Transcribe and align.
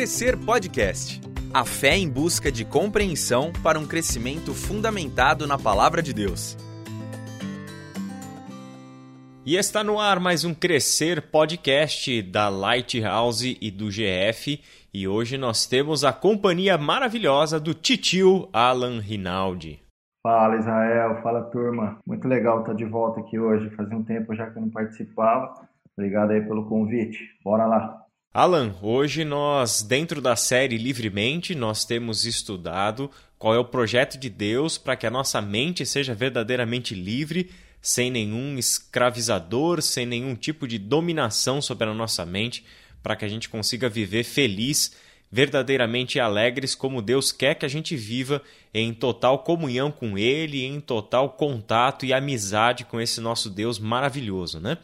Crescer 0.00 0.34
Podcast. 0.38 1.20
A 1.52 1.62
fé 1.62 1.94
em 1.94 2.08
busca 2.08 2.50
de 2.50 2.64
compreensão 2.64 3.52
para 3.62 3.78
um 3.78 3.86
crescimento 3.86 4.54
fundamentado 4.54 5.46
na 5.46 5.58
palavra 5.58 6.00
de 6.00 6.14
Deus. 6.14 6.56
E 9.44 9.56
está 9.56 9.84
no 9.84 10.00
ar 10.00 10.18
mais 10.18 10.42
um 10.42 10.54
Crescer 10.54 11.30
Podcast 11.30 12.22
da 12.22 12.48
Lighthouse 12.48 13.58
e 13.60 13.70
do 13.70 13.90
GF. 13.90 14.58
E 14.94 15.06
hoje 15.06 15.36
nós 15.36 15.66
temos 15.66 16.02
a 16.02 16.14
companhia 16.14 16.78
maravilhosa 16.78 17.60
do 17.60 17.74
titio 17.74 18.48
Alan 18.54 19.00
Rinaldi. 19.00 19.82
Fala 20.26 20.56
Israel, 20.56 21.20
fala 21.22 21.42
turma. 21.50 21.98
Muito 22.06 22.26
legal 22.26 22.60
estar 22.60 22.72
de 22.72 22.86
volta 22.86 23.20
aqui 23.20 23.38
hoje. 23.38 23.68
Fazia 23.76 23.98
um 23.98 24.02
tempo 24.02 24.34
já 24.34 24.50
que 24.50 24.56
eu 24.56 24.62
não 24.62 24.70
participava. 24.70 25.52
Obrigado 25.94 26.30
aí 26.30 26.40
pelo 26.40 26.66
convite. 26.66 27.18
Bora 27.44 27.66
lá. 27.66 27.99
Alan, 28.32 28.76
hoje 28.80 29.24
nós, 29.24 29.82
dentro 29.82 30.22
da 30.22 30.36
série 30.36 30.78
Livremente, 30.78 31.52
nós 31.52 31.84
temos 31.84 32.24
estudado 32.24 33.10
qual 33.36 33.56
é 33.56 33.58
o 33.58 33.64
projeto 33.64 34.16
de 34.16 34.30
Deus 34.30 34.78
para 34.78 34.94
que 34.94 35.04
a 35.04 35.10
nossa 35.10 35.42
mente 35.42 35.84
seja 35.84 36.14
verdadeiramente 36.14 36.94
livre, 36.94 37.50
sem 37.82 38.08
nenhum 38.08 38.56
escravizador, 38.56 39.82
sem 39.82 40.06
nenhum 40.06 40.36
tipo 40.36 40.68
de 40.68 40.78
dominação 40.78 41.60
sobre 41.60 41.88
a 41.88 41.92
nossa 41.92 42.24
mente, 42.24 42.64
para 43.02 43.16
que 43.16 43.24
a 43.24 43.28
gente 43.28 43.48
consiga 43.48 43.88
viver 43.88 44.22
feliz, 44.22 44.92
verdadeiramente 45.32 46.20
alegres, 46.20 46.76
como 46.76 47.02
Deus 47.02 47.32
quer 47.32 47.56
que 47.56 47.66
a 47.66 47.68
gente 47.68 47.96
viva, 47.96 48.40
em 48.72 48.94
total 48.94 49.40
comunhão 49.40 49.90
com 49.90 50.16
Ele, 50.16 50.64
em 50.64 50.80
total 50.80 51.30
contato 51.30 52.06
e 52.06 52.12
amizade 52.12 52.84
com 52.84 53.00
esse 53.00 53.20
nosso 53.20 53.50
Deus 53.50 53.80
maravilhoso, 53.80 54.60
né? 54.60 54.78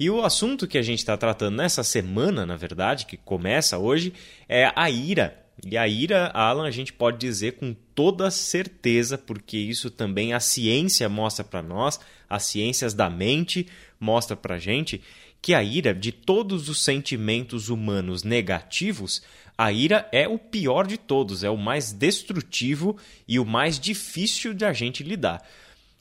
E 0.00 0.08
o 0.08 0.24
assunto 0.24 0.66
que 0.66 0.78
a 0.78 0.82
gente 0.82 1.00
está 1.00 1.14
tratando 1.14 1.58
nessa 1.58 1.84
semana, 1.84 2.46
na 2.46 2.56
verdade, 2.56 3.04
que 3.04 3.18
começa 3.18 3.76
hoje, 3.76 4.14
é 4.48 4.72
a 4.74 4.88
ira. 4.88 5.44
E 5.62 5.76
a 5.76 5.86
ira, 5.86 6.30
Alan, 6.32 6.66
a 6.66 6.70
gente 6.70 6.90
pode 6.90 7.18
dizer 7.18 7.56
com 7.56 7.76
toda 7.94 8.30
certeza, 8.30 9.18
porque 9.18 9.58
isso 9.58 9.90
também 9.90 10.32
a 10.32 10.40
ciência 10.40 11.06
mostra 11.06 11.44
para 11.44 11.60
nós, 11.60 12.00
as 12.30 12.44
ciências 12.44 12.94
da 12.94 13.10
mente 13.10 13.66
mostra 14.00 14.34
para 14.34 14.58
gente, 14.58 15.02
que 15.42 15.52
a 15.52 15.62
ira, 15.62 15.92
de 15.92 16.12
todos 16.12 16.70
os 16.70 16.82
sentimentos 16.82 17.68
humanos 17.68 18.22
negativos, 18.22 19.22
a 19.56 19.70
ira 19.70 20.08
é 20.12 20.26
o 20.26 20.38
pior 20.38 20.86
de 20.86 20.96
todos, 20.96 21.44
é 21.44 21.50
o 21.50 21.58
mais 21.58 21.92
destrutivo 21.92 22.96
e 23.28 23.38
o 23.38 23.44
mais 23.44 23.78
difícil 23.78 24.54
de 24.54 24.64
a 24.64 24.72
gente 24.72 25.02
lidar. 25.02 25.46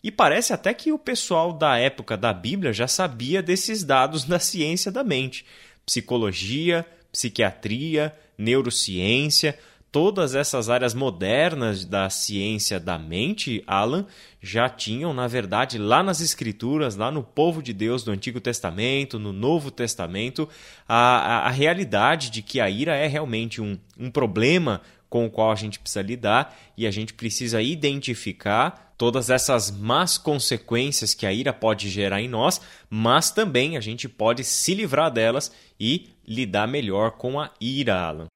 E 0.03 0.11
parece 0.11 0.53
até 0.53 0.73
que 0.73 0.91
o 0.91 0.99
pessoal 0.99 1.51
da 1.51 1.77
época 1.77 2.15
da 2.15 2.31
Bíblia 2.31 2.71
já 2.71 2.87
sabia 2.87 3.41
desses 3.41 3.83
dados 3.83 4.23
da 4.23 4.39
ciência 4.39 4.91
da 4.91 5.03
mente. 5.03 5.45
Psicologia, 5.85 6.85
psiquiatria, 7.11 8.15
neurociência, 8.37 9.57
todas 9.91 10.35
essas 10.35 10.69
áreas 10.69 10.93
modernas 10.93 11.83
da 11.83 12.09
ciência 12.09 12.79
da 12.79 12.97
mente, 12.97 13.63
Alan, 13.65 14.05
já 14.41 14.69
tinham, 14.69 15.13
na 15.13 15.27
verdade, 15.27 15.77
lá 15.77 16.03
nas 16.03 16.21
Escrituras, 16.21 16.95
lá 16.95 17.11
no 17.11 17.23
povo 17.23 17.61
de 17.61 17.73
Deus 17.73 18.03
do 18.03 18.11
Antigo 18.11 18.39
Testamento, 18.39 19.19
no 19.19 19.33
Novo 19.33 19.71
Testamento, 19.71 20.47
a, 20.87 20.95
a, 20.95 21.47
a 21.47 21.49
realidade 21.49 22.29
de 22.29 22.41
que 22.41 22.59
a 22.59 22.69
ira 22.69 22.95
é 22.95 23.07
realmente 23.07 23.61
um, 23.61 23.77
um 23.97 24.11
problema 24.11 24.81
com 25.09 25.25
o 25.25 25.29
qual 25.29 25.51
a 25.51 25.55
gente 25.55 25.79
precisa 25.79 26.03
lidar 26.03 26.55
e 26.77 26.85
a 26.85 26.91
gente 26.91 27.13
precisa 27.13 27.61
identificar 27.61 28.88
todas 28.99 29.29
essas 29.29 29.71
más 29.71 30.17
consequências 30.17 31.13
que 31.13 31.25
a 31.25 31.31
ira 31.31 31.53
pode 31.53 31.87
gerar 31.87 32.21
em 32.21 32.27
nós, 32.27 32.59
mas 32.89 33.31
também 33.31 33.77
a 33.77 33.79
gente 33.79 34.09
pode 34.09 34.43
se 34.43 34.75
livrar 34.75 35.09
delas 35.09 35.55
e 35.79 36.09
lidar 36.27 36.67
melhor 36.67 37.11
com 37.11 37.39
a 37.39 37.49
ira, 37.61 37.95
Alan. 37.95 38.27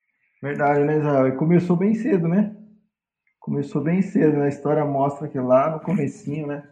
Verdade, 0.42 0.86
né, 0.86 1.00
Israel? 1.00 1.28
E 1.28 1.36
começou 1.36 1.76
bem 1.76 1.94
cedo, 1.94 2.30
né? 2.30 2.56
Começou 3.42 3.84
bem 3.84 4.02
cedo, 4.02 4.38
né? 4.38 4.46
A 4.46 4.50
história 4.50 4.86
mostra 4.86 5.28
que 5.28 5.38
lá 5.38 5.70
no 5.70 5.82
comecinho, 5.82 6.48
né? 6.48 6.64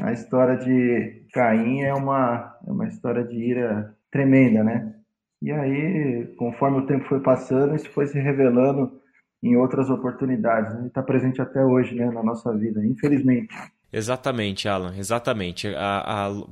A 0.00 0.12
história 0.12 0.56
de 0.56 1.26
Caim 1.32 1.80
é 1.80 1.92
uma, 1.92 2.56
é 2.64 2.70
uma 2.70 2.86
história 2.86 3.24
de 3.24 3.34
ira 3.34 3.92
tremenda, 4.08 4.62
né? 4.62 4.94
E 5.42 5.50
aí, 5.50 6.32
conforme 6.38 6.78
o 6.78 6.86
tempo 6.86 7.08
foi 7.08 7.18
passando, 7.18 7.74
isso 7.74 7.90
foi 7.90 8.06
se 8.06 8.20
revelando 8.20 9.01
em 9.42 9.56
outras 9.56 9.90
oportunidades. 9.90 10.74
Né? 10.74 10.86
Está 10.86 11.02
presente 11.02 11.42
até 11.42 11.64
hoje 11.64 11.94
né, 11.94 12.10
na 12.10 12.22
nossa 12.22 12.52
vida, 12.56 12.84
infelizmente. 12.84 13.54
Exatamente, 13.92 14.68
Alan, 14.68 14.94
exatamente. 14.96 15.68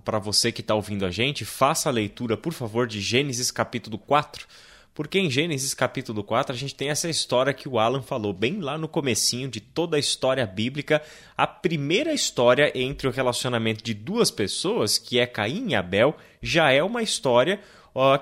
Para 0.04 0.18
você 0.18 0.52
que 0.52 0.60
está 0.60 0.74
ouvindo 0.74 1.06
a 1.06 1.10
gente, 1.10 1.44
faça 1.44 1.88
a 1.88 1.92
leitura, 1.92 2.36
por 2.36 2.52
favor, 2.52 2.86
de 2.86 3.00
Gênesis 3.00 3.50
capítulo 3.50 3.96
4, 3.96 4.46
porque 4.92 5.18
em 5.18 5.30
Gênesis 5.30 5.72
capítulo 5.72 6.22
4 6.22 6.52
a 6.52 6.58
gente 6.58 6.74
tem 6.74 6.90
essa 6.90 7.08
história 7.08 7.54
que 7.54 7.66
o 7.66 7.78
Alan 7.78 8.02
falou 8.02 8.34
bem 8.34 8.60
lá 8.60 8.76
no 8.76 8.86
comecinho 8.86 9.48
de 9.48 9.58
toda 9.58 9.96
a 9.96 10.00
história 10.00 10.44
bíblica, 10.44 11.00
a 11.34 11.46
primeira 11.46 12.12
história 12.12 12.70
entre 12.74 13.08
o 13.08 13.10
relacionamento 13.10 13.82
de 13.82 13.94
duas 13.94 14.30
pessoas, 14.30 14.98
que 14.98 15.18
é 15.18 15.26
Caim 15.26 15.70
e 15.70 15.74
Abel, 15.74 16.14
já 16.42 16.70
é 16.70 16.82
uma 16.82 17.02
história 17.02 17.58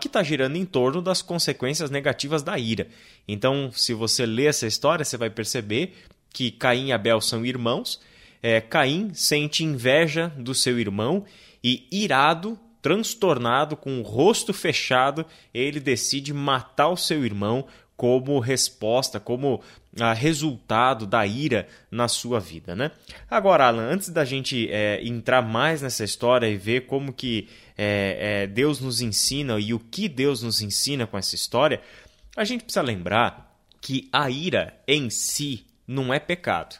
que 0.00 0.06
está 0.06 0.22
girando 0.22 0.56
em 0.56 0.64
torno 0.64 1.02
das 1.02 1.22
consequências 1.22 1.90
negativas 1.90 2.42
da 2.42 2.58
ira. 2.58 2.88
Então, 3.26 3.70
se 3.72 3.92
você 3.94 4.24
lê 4.24 4.46
essa 4.46 4.66
história, 4.66 5.04
você 5.04 5.16
vai 5.16 5.30
perceber 5.30 5.94
que 6.32 6.50
Caim 6.50 6.88
e 6.88 6.92
Abel 6.92 7.20
são 7.20 7.44
irmãos. 7.44 8.00
É, 8.42 8.60
Caim 8.60 9.10
sente 9.12 9.64
inveja 9.64 10.32
do 10.36 10.54
seu 10.54 10.78
irmão 10.78 11.24
e, 11.62 11.86
irado, 11.90 12.58
transtornado, 12.80 13.76
com 13.76 13.98
o 13.98 14.02
rosto 14.02 14.52
fechado, 14.52 15.26
ele 15.52 15.80
decide 15.80 16.32
matar 16.32 16.88
o 16.88 16.96
seu 16.96 17.24
irmão 17.24 17.66
como 17.96 18.38
resposta, 18.38 19.18
como 19.18 19.60
ah, 19.98 20.12
resultado 20.12 21.04
da 21.04 21.26
ira 21.26 21.66
na 21.90 22.06
sua 22.06 22.38
vida, 22.38 22.76
né? 22.76 22.92
Agora, 23.28 23.66
Alan, 23.66 23.90
antes 23.90 24.08
da 24.08 24.24
gente 24.24 24.68
é, 24.70 25.04
entrar 25.04 25.42
mais 25.42 25.82
nessa 25.82 26.04
história 26.04 26.46
e 26.46 26.56
ver 26.56 26.86
como 26.86 27.12
que 27.12 27.48
é, 27.78 28.42
é, 28.42 28.46
Deus 28.48 28.80
nos 28.80 29.00
ensina 29.00 29.58
e 29.60 29.72
o 29.72 29.78
que 29.78 30.08
Deus 30.08 30.42
nos 30.42 30.60
ensina 30.60 31.06
com 31.06 31.16
essa 31.16 31.36
história, 31.36 31.80
a 32.36 32.42
gente 32.44 32.64
precisa 32.64 32.82
lembrar 32.82 33.56
que 33.80 34.08
a 34.12 34.28
ira 34.28 34.76
em 34.86 35.08
si 35.08 35.64
não 35.86 36.12
é 36.12 36.18
pecado. 36.18 36.76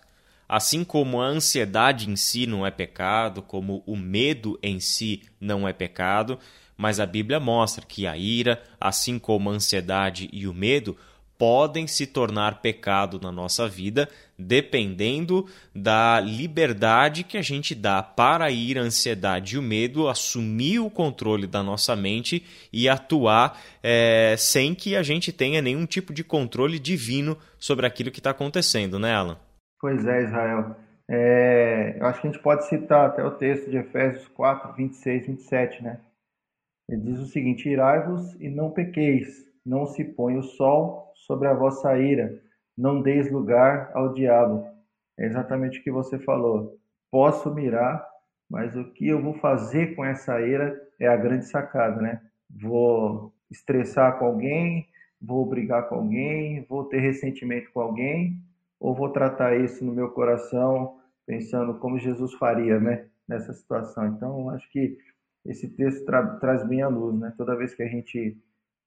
Assim 0.49 0.83
como 0.83 1.21
a 1.21 1.27
ansiedade 1.27 2.11
em 2.11 2.17
si 2.17 2.47
não 2.47 2.67
é 2.67 2.71
pecado, 2.71 3.43
como 3.43 3.83
o 3.87 3.97
medo 3.97 4.59
em 4.63 4.81
si 4.81 5.23
não 5.41 5.69
é 5.69 5.73
pecado, 5.73 6.39
mas 6.77 6.99
a 6.99 7.07
Bíblia 7.07 7.39
mostra 7.39 7.85
que 7.87 8.07
a 8.07 8.17
ira, 8.17 8.63
assim 8.81 9.19
como 9.19 9.51
a 9.51 9.53
ansiedade 9.53 10.29
e 10.33 10.49
o 10.49 10.55
medo, 10.55 10.97
podem 11.39 11.87
se 11.87 12.05
tornar 12.05 12.61
pecado 12.61 13.21
na 13.23 13.31
nossa 13.31 13.69
vida, 13.69 14.09
dependendo 14.37 15.47
da 15.75 16.19
liberdade 16.19 17.23
que 17.23 17.39
a 17.39 17.43
gente 17.43 17.75
dá 17.77 18.03
para 18.03 18.47
a 18.47 18.51
ira, 18.51 18.81
a 18.81 18.85
ansiedade 18.85 19.55
e 19.55 19.59
o 19.59 19.63
medo 19.63 20.09
assumir 20.09 20.81
o 20.81 20.91
controle 20.91 21.47
da 21.47 21.63
nossa 21.63 21.95
mente 21.95 22.45
e 22.73 22.89
atuar 22.89 23.57
é, 23.83 24.35
sem 24.37 24.75
que 24.75 24.97
a 24.97 25.03
gente 25.03 25.33
tenha 25.33 25.63
nenhum 25.63 25.87
tipo 25.87 26.13
de 26.13 26.25
controle 26.25 26.79
divino 26.79 27.39
sobre 27.57 27.87
aquilo 27.87 28.11
que 28.11 28.19
está 28.19 28.31
acontecendo, 28.31 28.99
né, 28.99 29.15
Alan? 29.15 29.39
Pois 29.81 30.05
é, 30.05 30.25
Israel. 30.25 30.77
É, 31.11 31.97
eu 31.99 32.07
acho 32.07 32.21
que 32.21 32.27
a 32.27 32.31
gente 32.33 32.43
pode 32.43 32.69
citar 32.69 33.07
até 33.07 33.25
o 33.25 33.31
texto 33.31 33.71
de 33.71 33.79
Efésios 33.79 34.27
4, 34.29 34.75
26, 34.75 35.27
27, 35.27 35.83
né? 35.83 36.01
Ele 36.89 37.01
diz 37.01 37.21
o 37.21 37.27
seguinte: 37.27 37.69
Irai-vos 37.69 38.35
e 38.41 38.49
não 38.51 38.71
pequeis, 38.71 39.27
não 39.65 39.87
se 39.87 40.05
põe 40.05 40.37
o 40.37 40.43
sol 40.43 41.08
sobre 41.29 41.47
a 41.47 41.55
vossa 41.55 41.97
ira, 41.99 42.43
não 42.77 43.03
deis 43.03 43.31
lugar 43.31 43.91
ao 43.95 44.15
diabo. 44.15 44.67
É 45.19 45.27
exatamente 45.27 45.79
o 45.79 45.83
que 45.83 45.91
você 45.91 46.19
falou. 46.19 46.79
Posso 47.11 47.55
mirar, 47.55 48.05
mas 48.49 48.75
o 48.75 48.85
que 48.93 49.07
eu 49.07 49.23
vou 49.23 49.35
fazer 49.35 49.95
com 49.95 50.05
essa 50.05 50.41
ira 50.41 50.81
é 50.99 51.07
a 51.07 51.17
grande 51.17 51.47
sacada, 51.47 52.01
né? 52.01 52.23
Vou 52.49 53.33
estressar 53.51 54.19
com 54.19 54.25
alguém, 54.25 54.89
vou 55.21 55.45
brigar 55.45 55.89
com 55.89 55.97
alguém, 55.97 56.65
vou 56.69 56.85
ter 56.85 57.01
ressentimento 57.01 57.71
com 57.73 57.81
alguém, 57.81 58.41
ou 58.81 58.95
vou 58.95 59.11
tratar 59.11 59.57
isso 59.57 59.85
no 59.85 59.93
meu 59.93 60.11
coração 60.11 60.99
pensando 61.27 61.75
como 61.75 61.99
Jesus 61.99 62.33
faria, 62.35 62.81
né? 62.81 63.07
Nessa 63.29 63.53
situação. 63.53 64.07
Então, 64.07 64.49
acho 64.51 64.71
que 64.71 64.97
esse 65.45 65.69
texto 65.69 66.07
tra 66.07 66.27
traz 66.37 66.67
bem 66.67 66.81
a 66.81 66.89
luz, 66.89 67.19
né? 67.19 67.35
Toda 67.37 67.57
vez 67.57 67.75
que 67.75 67.83
a 67.83 67.89
gente 67.89 68.39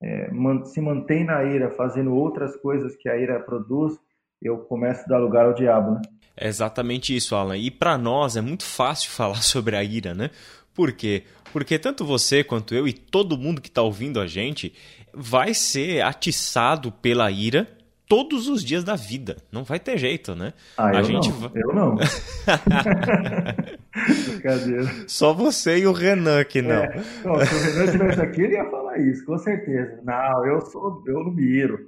é, 0.01 0.29
se 0.65 0.81
mantém 0.81 1.23
na 1.23 1.43
ira, 1.43 1.69
fazendo 1.71 2.13
outras 2.13 2.55
coisas 2.57 2.95
que 2.95 3.07
a 3.07 3.17
ira 3.17 3.39
produz, 3.39 3.93
eu 4.41 4.57
começo 4.57 5.01
a 5.01 5.07
dar 5.07 5.19
lugar 5.19 5.45
ao 5.45 5.53
diabo, 5.53 5.91
né? 5.91 6.01
É 6.35 6.47
exatamente 6.47 7.15
isso, 7.15 7.35
Alan. 7.35 7.57
E 7.57 7.69
para 7.69 7.97
nós 7.97 8.35
é 8.35 8.41
muito 8.41 8.63
fácil 8.65 9.11
falar 9.13 9.43
sobre 9.43 9.75
a 9.75 9.83
ira, 9.83 10.13
né? 10.13 10.31
Por 10.73 10.91
quê? 10.93 11.23
Porque 11.51 11.77
tanto 11.77 12.05
você 12.05 12.43
quanto 12.43 12.73
eu 12.73 12.87
e 12.87 12.93
todo 12.93 13.37
mundo 13.37 13.61
que 13.61 13.67
está 13.67 13.81
ouvindo 13.81 14.19
a 14.19 14.25
gente 14.25 14.73
vai 15.13 15.53
ser 15.53 16.01
atiçado 16.01 16.91
pela 16.91 17.29
ira 17.29 17.67
todos 18.11 18.49
os 18.49 18.61
dias 18.61 18.83
da 18.83 18.97
vida. 18.97 19.37
Não 19.49 19.63
vai 19.63 19.79
ter 19.79 19.97
jeito, 19.97 20.35
né? 20.35 20.51
Ah, 20.75 20.89
a 20.89 20.95
eu 20.95 21.03
gente 21.05 21.29
não. 21.29 21.51
Eu 21.55 21.73
não. 21.73 21.95
Brincadeira. 24.27 24.83
Só 25.07 25.33
você 25.33 25.77
e 25.77 25.87
o 25.87 25.93
Renan 25.93 26.43
que 26.43 26.61
não. 26.61 26.83
É. 26.83 27.01
não 27.23 27.45
se 27.45 27.55
o 27.55 27.57
Renan 27.57 27.85
estivesse 27.85 28.21
aqui, 28.21 28.41
ele 28.41 28.55
ia 28.55 28.69
falar 28.69 28.97
isso, 28.97 29.25
com 29.25 29.37
certeza. 29.37 30.01
Não, 30.03 30.45
eu 30.45 30.59
sou, 30.59 31.01
eu 31.07 31.23
não 31.23 31.31
miro. 31.31 31.79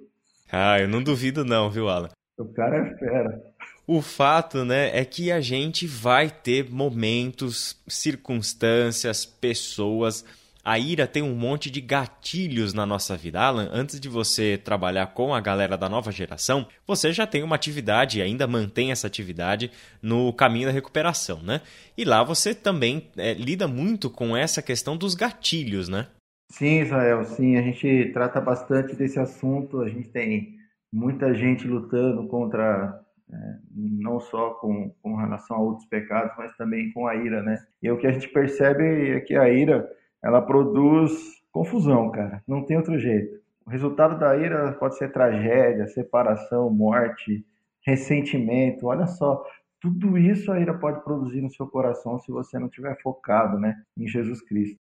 Ah, 0.49 0.79
eu 0.79 0.87
não 0.87 1.03
duvido 1.03 1.43
não, 1.43 1.69
viu, 1.69 1.89
Alan? 1.89 2.07
O 2.37 2.45
cara 2.53 2.77
é 2.77 2.97
fera. 2.97 3.41
O 3.85 4.01
fato, 4.01 4.63
né, 4.63 4.97
é 4.97 5.03
que 5.03 5.29
a 5.29 5.41
gente 5.41 5.85
vai 5.85 6.29
ter 6.29 6.71
momentos, 6.71 7.77
circunstâncias, 7.85 9.25
pessoas. 9.25 10.23
A 10.63 10.79
ira 10.79 11.05
tem 11.05 11.21
um 11.21 11.35
monte 11.35 11.69
de 11.69 11.81
gatilhos 11.81 12.73
na 12.73 12.85
nossa 12.85 13.17
vida. 13.17 13.41
Alan, 13.41 13.69
antes 13.73 13.99
de 13.99 14.07
você 14.07 14.57
trabalhar 14.57 15.07
com 15.07 15.33
a 15.33 15.41
galera 15.41 15.77
da 15.77 15.89
nova 15.89 16.09
geração, 16.09 16.65
você 16.87 17.11
já 17.11 17.27
tem 17.27 17.43
uma 17.43 17.55
atividade 17.55 18.19
e 18.19 18.21
ainda 18.21 18.47
mantém 18.47 18.91
essa 18.91 19.05
atividade 19.07 19.69
no 20.01 20.31
caminho 20.31 20.67
da 20.67 20.73
recuperação, 20.73 21.43
né? 21.43 21.59
E 21.97 22.05
lá 22.05 22.23
você 22.23 22.55
também 22.55 23.09
é, 23.17 23.33
lida 23.33 23.67
muito 23.67 24.09
com 24.09 24.37
essa 24.37 24.61
questão 24.61 24.95
dos 24.95 25.15
gatilhos, 25.15 25.89
né? 25.89 26.07
Sim, 26.49 26.81
Israel, 26.81 27.25
sim. 27.25 27.57
A 27.57 27.61
gente 27.61 28.11
trata 28.13 28.39
bastante 28.39 28.95
desse 28.95 29.19
assunto. 29.19 29.81
A 29.81 29.89
gente 29.89 30.07
tem 30.09 30.55
muita 30.93 31.33
gente 31.33 31.67
lutando 31.67 32.27
contra 32.27 33.03
é, 33.31 33.35
não 33.73 34.19
só 34.19 34.51
com, 34.51 34.93
com 35.01 35.15
relação 35.15 35.57
a 35.57 35.61
outros 35.61 35.87
pecados, 35.87 36.31
mas 36.37 36.55
também 36.55 36.91
com 36.91 37.07
a 37.07 37.15
ira, 37.15 37.41
né? 37.41 37.57
E 37.81 37.89
o 37.89 37.97
que 37.97 38.07
a 38.07 38.11
gente 38.11 38.29
percebe 38.29 39.11
é 39.11 39.19
que 39.19 39.35
a 39.35 39.49
ira, 39.49 39.89
ela 40.23 40.41
produz 40.41 41.11
confusão, 41.51 42.09
cara. 42.09 42.41
Não 42.47 42.63
tem 42.63 42.77
outro 42.77 42.97
jeito. 42.97 43.41
O 43.65 43.69
resultado 43.69 44.17
da 44.17 44.35
ira 44.35 44.71
pode 44.73 44.97
ser 44.97 45.11
tragédia, 45.11 45.87
separação, 45.87 46.69
morte, 46.69 47.45
ressentimento. 47.85 48.87
Olha 48.87 49.05
só, 49.05 49.43
tudo 49.79 50.17
isso 50.17 50.51
a 50.51 50.59
ira 50.59 50.73
pode 50.73 51.03
produzir 51.03 51.41
no 51.41 51.51
seu 51.51 51.67
coração 51.67 52.17
se 52.19 52.31
você 52.31 52.57
não 52.57 52.67
estiver 52.67 52.97
focado, 53.01 53.59
né, 53.59 53.75
em 53.97 54.07
Jesus 54.07 54.41
Cristo. 54.41 54.77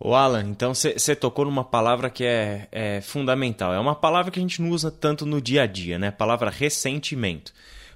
O 0.00 0.14
Alan, 0.14 0.44
então 0.44 0.72
você 0.72 1.16
tocou 1.16 1.44
numa 1.44 1.64
palavra 1.64 2.08
que 2.08 2.24
é, 2.24 2.68
é, 2.70 3.00
fundamental. 3.00 3.74
É 3.74 3.80
uma 3.80 3.96
palavra 3.96 4.30
que 4.30 4.38
a 4.38 4.42
gente 4.42 4.62
não 4.62 4.70
usa 4.70 4.92
tanto 4.92 5.26
no 5.26 5.40
dia 5.40 5.62
a 5.62 5.66
dia, 5.66 5.98
né? 5.98 6.08
A 6.08 6.12
palavra 6.12 6.50
ressentimento. 6.50 7.52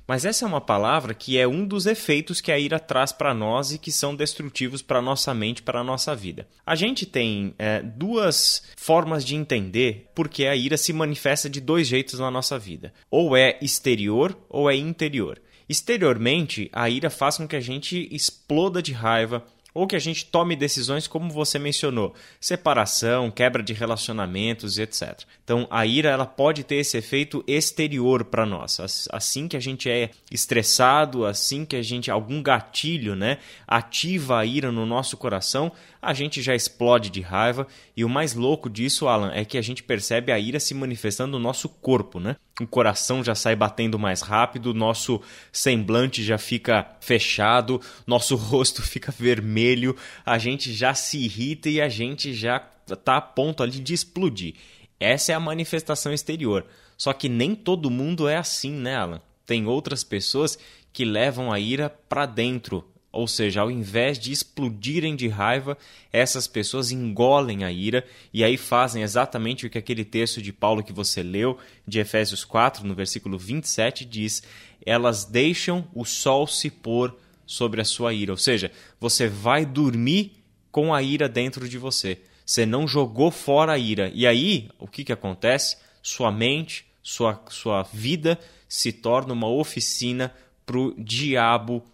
Mas 0.06 0.24
essa 0.24 0.44
é 0.44 0.48
uma 0.48 0.60
palavra 0.60 1.14
que 1.14 1.38
é 1.38 1.46
um 1.46 1.66
dos 1.66 1.86
efeitos 1.86 2.40
que 2.40 2.50
a 2.50 2.58
ira 2.58 2.78
traz 2.78 3.12
para 3.12 3.32
nós 3.32 3.72
e 3.72 3.78
que 3.78 3.92
são 3.92 4.14
destrutivos 4.14 4.82
para 4.82 5.00
nossa 5.02 5.32
mente, 5.32 5.62
para 5.62 5.80
a 5.80 5.84
nossa 5.84 6.14
vida. 6.14 6.46
A 6.66 6.74
gente 6.74 7.06
tem 7.06 7.54
é, 7.58 7.80
duas 7.82 8.62
formas 8.76 9.24
de 9.24 9.36
entender 9.36 10.08
porque 10.14 10.46
a 10.46 10.56
ira 10.56 10.76
se 10.76 10.92
manifesta 10.92 11.48
de 11.48 11.60
dois 11.60 11.86
jeitos 11.86 12.18
na 12.18 12.30
nossa 12.30 12.58
vida: 12.58 12.92
ou 13.10 13.36
é 13.36 13.58
exterior 13.62 14.36
ou 14.48 14.70
é 14.70 14.76
interior. 14.76 15.40
Exteriormente, 15.68 16.68
a 16.72 16.90
ira 16.90 17.08
faz 17.08 17.36
com 17.38 17.48
que 17.48 17.56
a 17.56 17.60
gente 17.60 18.08
exploda 18.10 18.82
de 18.82 18.92
raiva, 18.92 19.42
ou 19.74 19.86
que 19.86 19.96
a 19.96 19.98
gente 19.98 20.26
tome 20.26 20.56
decisões 20.56 21.06
como 21.06 21.30
você 21.30 21.58
mencionou, 21.58 22.14
separação, 22.40 23.30
quebra 23.30 23.62
de 23.62 23.72
relacionamentos, 23.72 24.78
etc. 24.78 25.20
Então, 25.44 25.66
a 25.70 25.86
ira 25.86 26.10
ela 26.10 26.26
pode 26.26 26.64
ter 26.64 26.76
esse 26.76 26.96
efeito 26.96 27.42
exterior 27.46 28.24
para 28.24 28.46
nós. 28.46 29.08
Assim 29.10 29.48
que 29.48 29.56
a 29.56 29.60
gente 29.60 29.88
é 29.88 30.10
estressado, 30.30 31.24
assim 31.26 31.64
que 31.64 31.76
a 31.76 31.82
gente 31.82 32.10
algum 32.10 32.42
gatilho, 32.42 33.16
né, 33.16 33.38
ativa 33.66 34.38
a 34.38 34.46
ira 34.46 34.70
no 34.70 34.86
nosso 34.86 35.16
coração, 35.16 35.72
a 36.02 36.12
gente 36.12 36.42
já 36.42 36.52
explode 36.52 37.08
de 37.08 37.20
raiva. 37.20 37.66
E 37.96 38.04
o 38.04 38.08
mais 38.08 38.34
louco 38.34 38.68
disso, 38.68 39.06
Alan, 39.06 39.30
é 39.32 39.44
que 39.44 39.56
a 39.56 39.62
gente 39.62 39.84
percebe 39.84 40.32
a 40.32 40.38
ira 40.38 40.58
se 40.58 40.74
manifestando 40.74 41.38
no 41.38 41.38
nosso 41.38 41.68
corpo, 41.68 42.18
né? 42.18 42.34
O 42.60 42.66
coração 42.66 43.22
já 43.22 43.36
sai 43.36 43.54
batendo 43.54 43.98
mais 43.98 44.20
rápido, 44.20 44.74
nosso 44.74 45.20
semblante 45.52 46.24
já 46.24 46.36
fica 46.36 46.96
fechado, 47.00 47.80
nosso 48.04 48.34
rosto 48.36 48.82
fica 48.82 49.12
vermelho, 49.16 49.96
a 50.26 50.36
gente 50.38 50.72
já 50.72 50.92
se 50.92 51.18
irrita 51.18 51.68
e 51.70 51.80
a 51.80 51.88
gente 51.88 52.34
já 52.34 52.68
está 52.90 53.16
a 53.16 53.20
ponto 53.20 53.62
ali 53.62 53.78
de 53.78 53.94
explodir. 53.94 54.54
Essa 54.98 55.32
é 55.32 55.34
a 55.34 55.40
manifestação 55.40 56.12
exterior. 56.12 56.66
Só 56.98 57.12
que 57.12 57.28
nem 57.28 57.54
todo 57.54 57.90
mundo 57.90 58.28
é 58.28 58.36
assim, 58.36 58.72
né, 58.72 58.96
Alan? 58.96 59.20
Tem 59.46 59.66
outras 59.66 60.04
pessoas 60.04 60.58
que 60.92 61.04
levam 61.04 61.52
a 61.52 61.58
ira 61.58 61.88
para 61.88 62.26
dentro, 62.26 62.84
ou 63.12 63.28
seja, 63.28 63.60
ao 63.60 63.70
invés 63.70 64.18
de 64.18 64.32
explodirem 64.32 65.14
de 65.14 65.28
raiva, 65.28 65.76
essas 66.10 66.46
pessoas 66.46 66.90
engolem 66.90 67.62
a 67.62 67.70
ira 67.70 68.04
e 68.32 68.42
aí 68.42 68.56
fazem 68.56 69.02
exatamente 69.02 69.66
o 69.66 69.70
que 69.70 69.76
aquele 69.76 70.04
texto 70.04 70.40
de 70.40 70.52
Paulo 70.52 70.82
que 70.82 70.92
você 70.92 71.22
leu, 71.22 71.58
de 71.86 72.00
Efésios 72.00 72.42
4, 72.42 72.86
no 72.86 72.94
versículo 72.94 73.36
27, 73.36 74.06
diz: 74.06 74.42
elas 74.84 75.24
deixam 75.24 75.86
o 75.94 76.04
sol 76.04 76.46
se 76.46 76.70
pôr 76.70 77.16
sobre 77.46 77.80
a 77.80 77.84
sua 77.84 78.12
ira. 78.14 78.32
Ou 78.32 78.38
seja, 78.38 78.72
você 78.98 79.28
vai 79.28 79.66
dormir 79.66 80.32
com 80.70 80.94
a 80.94 81.02
ira 81.02 81.28
dentro 81.28 81.68
de 81.68 81.78
você. 81.78 82.18
Você 82.44 82.64
não 82.64 82.88
jogou 82.88 83.30
fora 83.30 83.72
a 83.72 83.78
ira. 83.78 84.10
E 84.14 84.26
aí, 84.26 84.70
o 84.78 84.86
que, 84.88 85.04
que 85.04 85.12
acontece? 85.12 85.76
Sua 86.02 86.32
mente, 86.32 86.86
sua, 87.02 87.40
sua 87.50 87.82
vida 87.82 88.38
se 88.68 88.92
torna 88.92 89.32
uma 89.32 89.48
oficina 89.48 90.34
para 90.64 90.78
o 90.78 90.94
diabo 90.96 91.84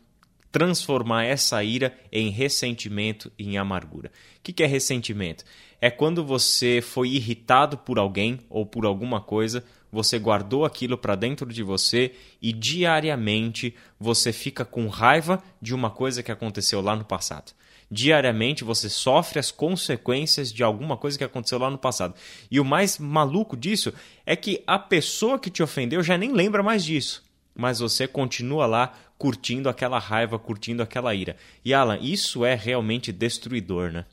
transformar 0.51 1.25
essa 1.25 1.63
ira 1.63 1.97
em 2.11 2.31
ressentimento 2.31 3.31
e 3.39 3.49
em 3.49 3.59
amargura. 3.59 4.11
O 4.39 4.43
que 4.43 4.63
é 4.63 4.67
ressentimento? 4.67 5.45
É 5.81 5.91
quando 5.91 6.25
você 6.25 6.81
foi 6.83 7.11
irritado 7.11 7.79
por 7.79 7.99
alguém 7.99 8.41
ou 8.49 8.67
por 8.67 8.85
alguma 8.85 9.21
coisa, 9.21 9.65
você 9.93 10.19
guardou 10.19 10.65
aquilo 10.65 10.99
para 10.99 11.15
dentro 11.15 11.47
de 11.53 11.63
você 11.63 12.13
e 12.43 12.53
diariamente 12.53 13.75
você 13.99 14.33
fica 14.33 14.65
com 14.65 14.89
raiva 14.89 15.43
de 15.61 15.75
uma 15.75 15.91
coisa 15.91 16.23
que 16.23 16.33
aconteceu 16.33 16.81
lá 16.81 16.97
no 16.97 17.05
passado. 17.05 17.53
Diariamente 17.91 18.65
você 18.65 18.89
sofre 18.89 19.39
as 19.39 19.51
consequências 19.51 20.53
de 20.53 20.63
alguma 20.63 20.97
coisa 20.97 21.17
que 21.17 21.25
aconteceu 21.25 21.59
lá 21.59 21.71
no 21.71 21.79
passado. 21.79 22.15
E 22.51 22.61
o 22.61 22.65
mais 22.65 22.99
maluco 22.99 23.57
disso 23.57 23.95
é 24.27 24.37
que 24.37 24.63
a 24.67 24.79
pessoa 24.79 25.39
que 25.39 25.49
te 25.49 25.63
ofendeu 25.63 26.03
já 26.03 26.19
nem 26.19 26.33
lembra 26.33 26.63
mais 26.63 26.85
disso 26.85 27.27
mas 27.59 27.81
você 27.81 28.07
continua 28.07 28.67
lá 28.67 28.95
curtindo 29.19 29.69
aquela 29.69 29.99
raiva, 29.99 30.39
curtindo 30.39 30.83
aquela 30.83 31.15
ira. 31.15 31.35
E 31.65 31.75
Alan, 31.75 31.99
isso 32.01 32.45
é 32.45 32.55
realmente 32.55 33.13
destruidor, 33.13 33.91
né? 33.91 34.05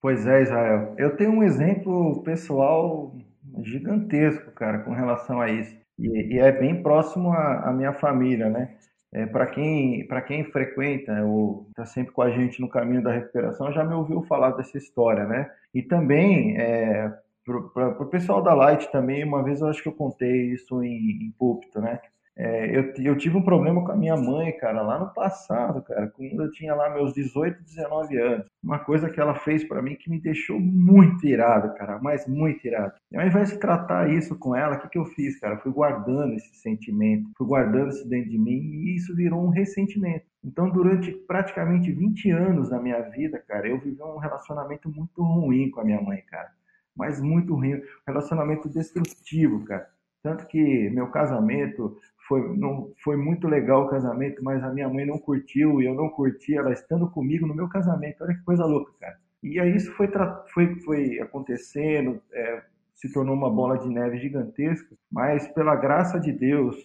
Pois 0.00 0.26
é, 0.26 0.42
Israel. 0.42 0.94
Eu 0.98 1.16
tenho 1.16 1.30
um 1.30 1.42
exemplo 1.42 2.22
pessoal 2.22 3.14
gigantesco, 3.62 4.50
cara, 4.52 4.78
com 4.80 4.92
relação 4.92 5.40
a 5.40 5.50
isso. 5.50 5.76
E, 5.98 6.34
e 6.34 6.38
é 6.38 6.50
bem 6.50 6.82
próximo 6.82 7.32
à, 7.32 7.72
minha 7.72 7.92
família, 7.92 8.48
né? 8.48 8.74
É, 9.12 9.26
para 9.26 9.46
quem 9.46 10.04
para 10.08 10.20
quem 10.20 10.44
frequenta 10.44 11.24
ou 11.24 11.68
está 11.68 11.84
sempre 11.84 12.12
com 12.12 12.20
a 12.20 12.30
gente 12.30 12.60
no 12.60 12.68
caminho 12.68 13.00
da 13.00 13.12
recuperação 13.12 13.72
já 13.72 13.84
me 13.84 13.94
ouviu 13.94 14.22
falar 14.22 14.50
dessa 14.50 14.76
história, 14.76 15.24
né? 15.24 15.48
E 15.72 15.82
também 15.82 16.56
é, 16.58 17.12
para 17.44 18.02
o 18.02 18.06
pessoal 18.06 18.42
da 18.42 18.52
Light 18.54 18.90
também 18.90 19.22
uma 19.22 19.44
vez 19.44 19.60
eu 19.60 19.68
acho 19.68 19.80
que 19.80 19.88
eu 19.88 19.92
contei 19.92 20.52
isso 20.52 20.82
em, 20.82 21.26
em 21.26 21.34
púlpito, 21.38 21.80
né? 21.80 22.00
É, 22.36 22.76
eu, 22.76 22.92
eu, 22.98 23.16
tive 23.16 23.36
um 23.36 23.42
problema 23.42 23.84
com 23.84 23.92
a 23.92 23.96
minha 23.96 24.16
mãe, 24.16 24.50
cara, 24.58 24.82
lá 24.82 24.98
no 24.98 25.14
passado, 25.14 25.80
cara, 25.82 26.08
quando 26.08 26.42
eu 26.42 26.50
tinha 26.50 26.74
lá 26.74 26.90
meus 26.90 27.12
18, 27.12 27.62
19 27.62 28.18
anos. 28.18 28.46
Uma 28.62 28.80
coisa 28.80 29.08
que 29.08 29.20
ela 29.20 29.36
fez 29.36 29.62
para 29.62 29.80
mim 29.80 29.94
que 29.94 30.10
me 30.10 30.20
deixou 30.20 30.58
muito 30.58 31.24
irado, 31.26 31.72
cara, 31.74 32.00
mas 32.02 32.26
muito 32.26 32.66
irado. 32.66 32.92
E 33.12 33.16
ao 33.16 33.24
invés 33.24 33.50
de 33.50 33.58
tratar 33.58 34.10
isso 34.10 34.36
com 34.36 34.54
ela, 34.56 34.76
o 34.76 34.80
que, 34.80 34.88
que 34.88 34.98
eu 34.98 35.04
fiz, 35.04 35.38
cara? 35.38 35.58
fui 35.58 35.70
guardando 35.70 36.34
esse 36.34 36.56
sentimento, 36.56 37.30
fui 37.38 37.46
guardando 37.46 37.90
isso 37.90 38.08
dentro 38.08 38.30
de 38.30 38.38
mim 38.38 38.58
e 38.58 38.96
isso 38.96 39.14
virou 39.14 39.44
um 39.44 39.50
ressentimento. 39.50 40.24
Então, 40.42 40.68
durante 40.68 41.12
praticamente 41.12 41.92
20 41.92 42.30
anos 42.30 42.68
da 42.68 42.80
minha 42.80 43.00
vida, 43.10 43.38
cara, 43.46 43.68
eu 43.68 43.78
vivi 43.78 44.02
um 44.02 44.18
relacionamento 44.18 44.90
muito 44.90 45.22
ruim 45.22 45.70
com 45.70 45.80
a 45.80 45.84
minha 45.84 46.00
mãe, 46.02 46.20
cara. 46.28 46.50
Mas 46.96 47.20
muito 47.20 47.54
ruim, 47.54 47.80
relacionamento 48.06 48.68
destrutivo, 48.68 49.64
cara. 49.64 49.88
Tanto 50.24 50.46
que 50.46 50.88
meu 50.88 51.10
casamento 51.10 51.98
foi, 52.26 52.56
não, 52.56 52.92
foi 53.02 53.16
muito 53.16 53.46
legal 53.46 53.84
o 53.84 53.88
casamento, 53.88 54.42
mas 54.42 54.62
a 54.62 54.72
minha 54.72 54.88
mãe 54.88 55.04
não 55.04 55.18
curtiu 55.18 55.80
e 55.80 55.86
eu 55.86 55.94
não 55.94 56.08
curti 56.08 56.56
ela 56.56 56.72
estando 56.72 57.10
comigo 57.10 57.46
no 57.46 57.54
meu 57.54 57.68
casamento. 57.68 58.22
Olha 58.22 58.34
que 58.34 58.44
coisa 58.44 58.64
louca, 58.64 58.92
cara. 58.98 59.16
E 59.42 59.60
aí 59.60 59.76
isso 59.76 59.92
foi, 59.92 60.08
foi, 60.52 60.74
foi 60.80 61.20
acontecendo, 61.20 62.20
é, 62.32 62.62
se 62.94 63.12
tornou 63.12 63.34
uma 63.34 63.50
bola 63.50 63.78
de 63.78 63.88
neve 63.88 64.18
gigantesca, 64.18 64.96
mas 65.12 65.46
pela 65.48 65.76
graça 65.76 66.18
de 66.18 66.32
Deus, 66.32 66.76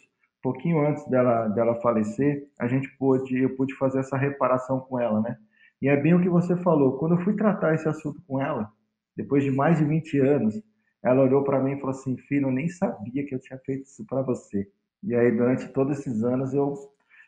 pouquinho 0.41 0.85
antes 0.85 1.07
dela, 1.09 1.47
dela 1.47 1.79
falecer, 1.81 2.47
a 2.59 2.67
gente 2.67 2.89
pôde, 2.97 3.41
eu 3.41 3.55
pude 3.55 3.73
fazer 3.75 3.99
essa 3.99 4.17
reparação 4.17 4.81
com 4.81 4.99
ela, 4.99 5.21
né? 5.21 5.37
E 5.81 5.87
é 5.87 5.95
bem 5.95 6.13
o 6.13 6.21
que 6.21 6.29
você 6.29 6.57
falou. 6.57 6.97
Quando 6.97 7.15
eu 7.15 7.23
fui 7.23 7.35
tratar 7.35 7.73
esse 7.73 7.87
assunto 7.87 8.21
com 8.27 8.41
ela, 8.41 8.69
depois 9.15 9.43
de 9.43 9.51
mais 9.51 9.77
de 9.77 9.85
20 9.85 10.19
anos, 10.19 10.61
ela 11.01 11.23
olhou 11.23 11.43
para 11.43 11.61
mim 11.61 11.73
e 11.73 11.79
falou 11.79 11.91
assim: 11.91 12.17
Filho, 12.17 12.47
eu 12.47 12.51
nem 12.51 12.67
sabia 12.67 13.25
que 13.25 13.33
eu 13.33 13.39
tinha 13.39 13.57
feito 13.59 13.83
isso 13.83 14.05
para 14.05 14.21
você. 14.21 14.67
E 15.03 15.15
aí, 15.15 15.31
durante 15.31 15.67
todos 15.69 15.99
esses 15.99 16.23
anos, 16.23 16.53
eu 16.53 16.73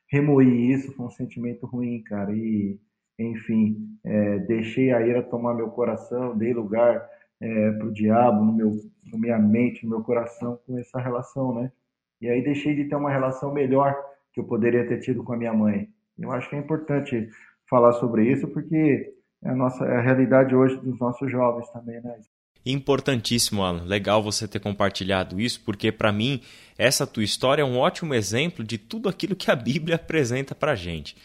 remoí 0.08 0.72
isso, 0.72 0.94
foi 0.94 1.06
um 1.06 1.12
sentimento 1.12 1.66
ruim, 1.66 2.04
cara. 2.04 2.32
E, 2.36 2.80
enfim, 3.18 3.98
é, 4.04 4.40
deixei 4.40 4.92
a 4.92 5.02
ira 5.02 5.24
tomar 5.24 5.54
meu 5.54 5.70
coração, 5.70 6.38
dei 6.38 6.54
lugar 6.54 7.08
é, 7.40 7.72
para 7.72 7.88
o 7.88 7.94
diabo 7.94 8.44
no 8.44 8.54
meu, 8.54 8.72
na 9.12 9.18
minha 9.18 9.40
mente, 9.40 9.84
no 9.84 9.92
meu 9.92 10.04
coração, 10.04 10.60
com 10.66 10.78
essa 10.78 11.00
relação, 11.00 11.54
né? 11.56 11.72
E 12.22 12.30
aí 12.30 12.44
deixei 12.44 12.76
de 12.76 12.86
ter 12.86 12.96
uma 12.96 13.12
relação 13.12 13.52
melhor 13.54 13.96
que 14.34 14.40
eu 14.40 14.46
poderia 14.46 14.88
ter 14.88 15.00
tido 15.00 15.24
com 15.24 15.34
a 15.34 15.38
minha 15.38 15.54
mãe. 15.54 15.90
Eu 16.20 16.32
acho 16.32 16.50
que 16.50 16.56
é 16.56 16.60
importante 16.60 17.28
falar 17.70 17.94
sobre 17.94 18.30
isso, 18.32 18.48
porque 18.50 19.14
é 19.44 19.50
a 19.50 19.56
nossa 19.56 19.86
é 19.86 19.98
a 19.98 20.02
realidade 20.02 20.56
hoje 20.56 20.78
dos 20.78 21.00
nossos 21.00 21.32
jovens 21.32 21.70
também, 21.72 22.00
né? 22.02 22.20
Importantíssimo, 22.66 23.64
Alan. 23.64 23.84
Legal 23.84 24.22
você 24.22 24.48
ter 24.48 24.60
compartilhado 24.60 25.40
isso, 25.40 25.62
porque 25.62 25.92
para 25.92 26.12
mim 26.12 26.42
essa 26.78 27.08
tua 27.08 27.24
história 27.24 27.62
é 27.62 27.66
um 27.66 27.78
ótimo 27.78 28.14
exemplo 28.14 28.64
de 28.64 28.78
tudo 28.78 29.10
aquilo 29.10 29.36
que 29.36 29.50
a 29.50 29.56
Bíblia 29.56 29.96
apresenta 29.98 30.54
para 30.54 30.76
gente. 30.76 31.16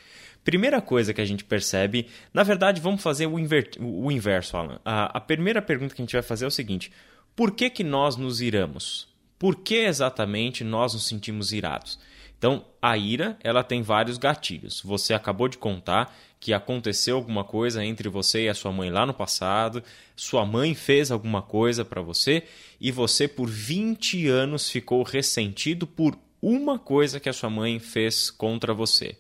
Primeira 0.44 0.80
coisa 0.80 1.12
que 1.12 1.20
a 1.20 1.24
gente 1.24 1.44
percebe, 1.44 2.06
na 2.32 2.42
verdade, 2.42 2.80
vamos 2.80 3.02
fazer 3.02 3.26
o, 3.26 3.38
inver... 3.38 3.70
o 3.80 4.10
inverso, 4.12 4.56
Alan. 4.56 4.80
A, 4.84 5.16
a 5.18 5.20
primeira 5.20 5.60
pergunta 5.60 5.94
que 5.94 6.00
a 6.00 6.04
gente 6.04 6.12
vai 6.12 6.22
fazer 6.22 6.44
é 6.44 6.48
o 6.48 6.52
seguinte: 6.52 6.92
por 7.34 7.50
que, 7.50 7.68
que 7.68 7.82
nós 7.82 8.16
nos 8.16 8.40
iramos? 8.40 9.08
Por 9.38 9.56
que 9.56 9.74
exatamente 9.74 10.62
nós 10.62 10.94
nos 10.94 11.06
sentimos 11.06 11.52
irados? 11.52 11.98
Então, 12.38 12.64
a 12.80 12.96
ira, 12.96 13.36
ela 13.42 13.64
tem 13.64 13.82
vários 13.82 14.18
gatilhos. 14.18 14.80
Você 14.82 15.14
acabou 15.14 15.48
de 15.48 15.58
contar 15.58 16.14
que 16.46 16.52
aconteceu 16.52 17.16
alguma 17.16 17.42
coisa 17.42 17.84
entre 17.84 18.08
você 18.08 18.44
e 18.44 18.48
a 18.48 18.54
sua 18.54 18.70
mãe 18.70 18.88
lá 18.88 19.04
no 19.04 19.12
passado, 19.12 19.82
sua 20.14 20.46
mãe 20.46 20.76
fez 20.76 21.10
alguma 21.10 21.42
coisa 21.42 21.84
para 21.84 22.00
você 22.00 22.44
e 22.80 22.92
você 22.92 23.26
por 23.26 23.50
20 23.50 24.28
anos 24.28 24.70
ficou 24.70 25.02
ressentido 25.02 25.88
por 25.88 26.16
uma 26.40 26.78
coisa 26.78 27.18
que 27.18 27.28
a 27.28 27.32
sua 27.32 27.50
mãe 27.50 27.80
fez 27.80 28.30
contra 28.30 28.72
você. 28.72 29.16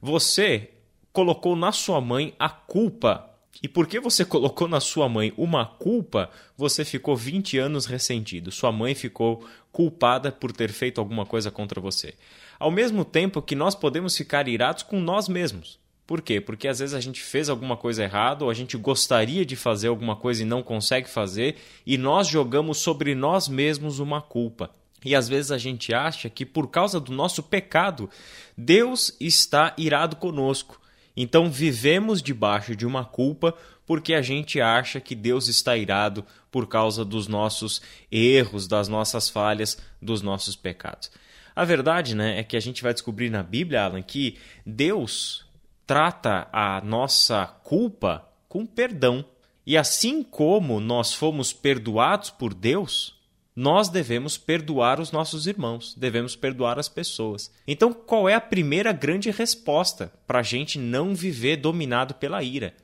Você 0.00 0.70
colocou 1.12 1.54
na 1.54 1.72
sua 1.72 2.00
mãe 2.00 2.34
a 2.38 2.48
culpa. 2.48 3.28
E 3.62 3.68
porque 3.68 4.00
você 4.00 4.24
colocou 4.24 4.66
na 4.66 4.80
sua 4.80 5.10
mãe 5.10 5.30
uma 5.36 5.66
culpa, 5.66 6.30
você 6.56 6.86
ficou 6.86 7.14
20 7.14 7.58
anos 7.58 7.84
ressentido. 7.84 8.50
Sua 8.50 8.72
mãe 8.72 8.94
ficou 8.94 9.46
culpada 9.70 10.32
por 10.32 10.52
ter 10.52 10.72
feito 10.72 11.02
alguma 11.02 11.26
coisa 11.26 11.50
contra 11.50 11.82
você. 11.82 12.14
Ao 12.58 12.70
mesmo 12.70 13.04
tempo 13.04 13.42
que 13.42 13.54
nós 13.54 13.74
podemos 13.74 14.16
ficar 14.16 14.48
irados 14.48 14.82
com 14.82 14.98
nós 14.98 15.28
mesmos. 15.28 15.81
Por 16.12 16.20
quê? 16.20 16.42
Porque 16.42 16.68
às 16.68 16.78
vezes 16.78 16.94
a 16.94 17.00
gente 17.00 17.22
fez 17.22 17.48
alguma 17.48 17.74
coisa 17.74 18.04
errada 18.04 18.44
ou 18.44 18.50
a 18.50 18.54
gente 18.54 18.76
gostaria 18.76 19.46
de 19.46 19.56
fazer 19.56 19.88
alguma 19.88 20.14
coisa 20.14 20.42
e 20.42 20.44
não 20.44 20.62
consegue 20.62 21.08
fazer 21.08 21.56
e 21.86 21.96
nós 21.96 22.28
jogamos 22.28 22.76
sobre 22.76 23.14
nós 23.14 23.48
mesmos 23.48 23.98
uma 23.98 24.20
culpa. 24.20 24.70
E 25.02 25.14
às 25.14 25.26
vezes 25.26 25.50
a 25.50 25.56
gente 25.56 25.94
acha 25.94 26.28
que 26.28 26.44
por 26.44 26.68
causa 26.68 27.00
do 27.00 27.12
nosso 27.12 27.42
pecado, 27.42 28.10
Deus 28.54 29.16
está 29.18 29.74
irado 29.78 30.16
conosco. 30.16 30.78
Então 31.16 31.50
vivemos 31.50 32.20
debaixo 32.20 32.76
de 32.76 32.84
uma 32.84 33.06
culpa 33.06 33.54
porque 33.86 34.12
a 34.12 34.20
gente 34.20 34.60
acha 34.60 35.00
que 35.00 35.14
Deus 35.14 35.48
está 35.48 35.78
irado 35.78 36.26
por 36.50 36.66
causa 36.66 37.06
dos 37.06 37.26
nossos 37.26 37.80
erros, 38.10 38.68
das 38.68 38.86
nossas 38.86 39.30
falhas, 39.30 39.78
dos 39.98 40.20
nossos 40.20 40.56
pecados. 40.56 41.10
A 41.56 41.64
verdade 41.64 42.14
né, 42.14 42.38
é 42.38 42.44
que 42.44 42.58
a 42.58 42.60
gente 42.60 42.82
vai 42.82 42.92
descobrir 42.92 43.30
na 43.30 43.42
Bíblia, 43.42 43.84
Alan, 43.84 44.02
que 44.02 44.36
Deus 44.66 45.50
trata 45.92 46.48
a 46.50 46.80
nossa 46.80 47.46
culpa 47.46 48.26
com 48.48 48.64
perdão. 48.64 49.22
E 49.66 49.76
assim 49.76 50.22
como 50.22 50.80
nós 50.80 51.12
fomos 51.12 51.52
perdoados 51.52 52.30
por 52.30 52.54
Deus, 52.54 53.20
nós 53.54 53.90
devemos 53.90 54.38
perdoar 54.38 54.98
os 54.98 55.12
nossos 55.12 55.46
irmãos, 55.46 55.94
devemos 55.94 56.34
perdoar 56.34 56.78
as 56.78 56.88
pessoas. 56.88 57.52
Então, 57.68 57.92
qual 57.92 58.26
é 58.26 58.32
a 58.32 58.40
primeira 58.40 58.90
grande 58.90 59.30
resposta 59.30 60.10
para 60.26 60.38
a 60.38 60.42
gente 60.42 60.78
não 60.78 61.14
viver 61.14 61.58
dominado 61.58 62.14
pela 62.14 62.42
ira? 62.42 62.74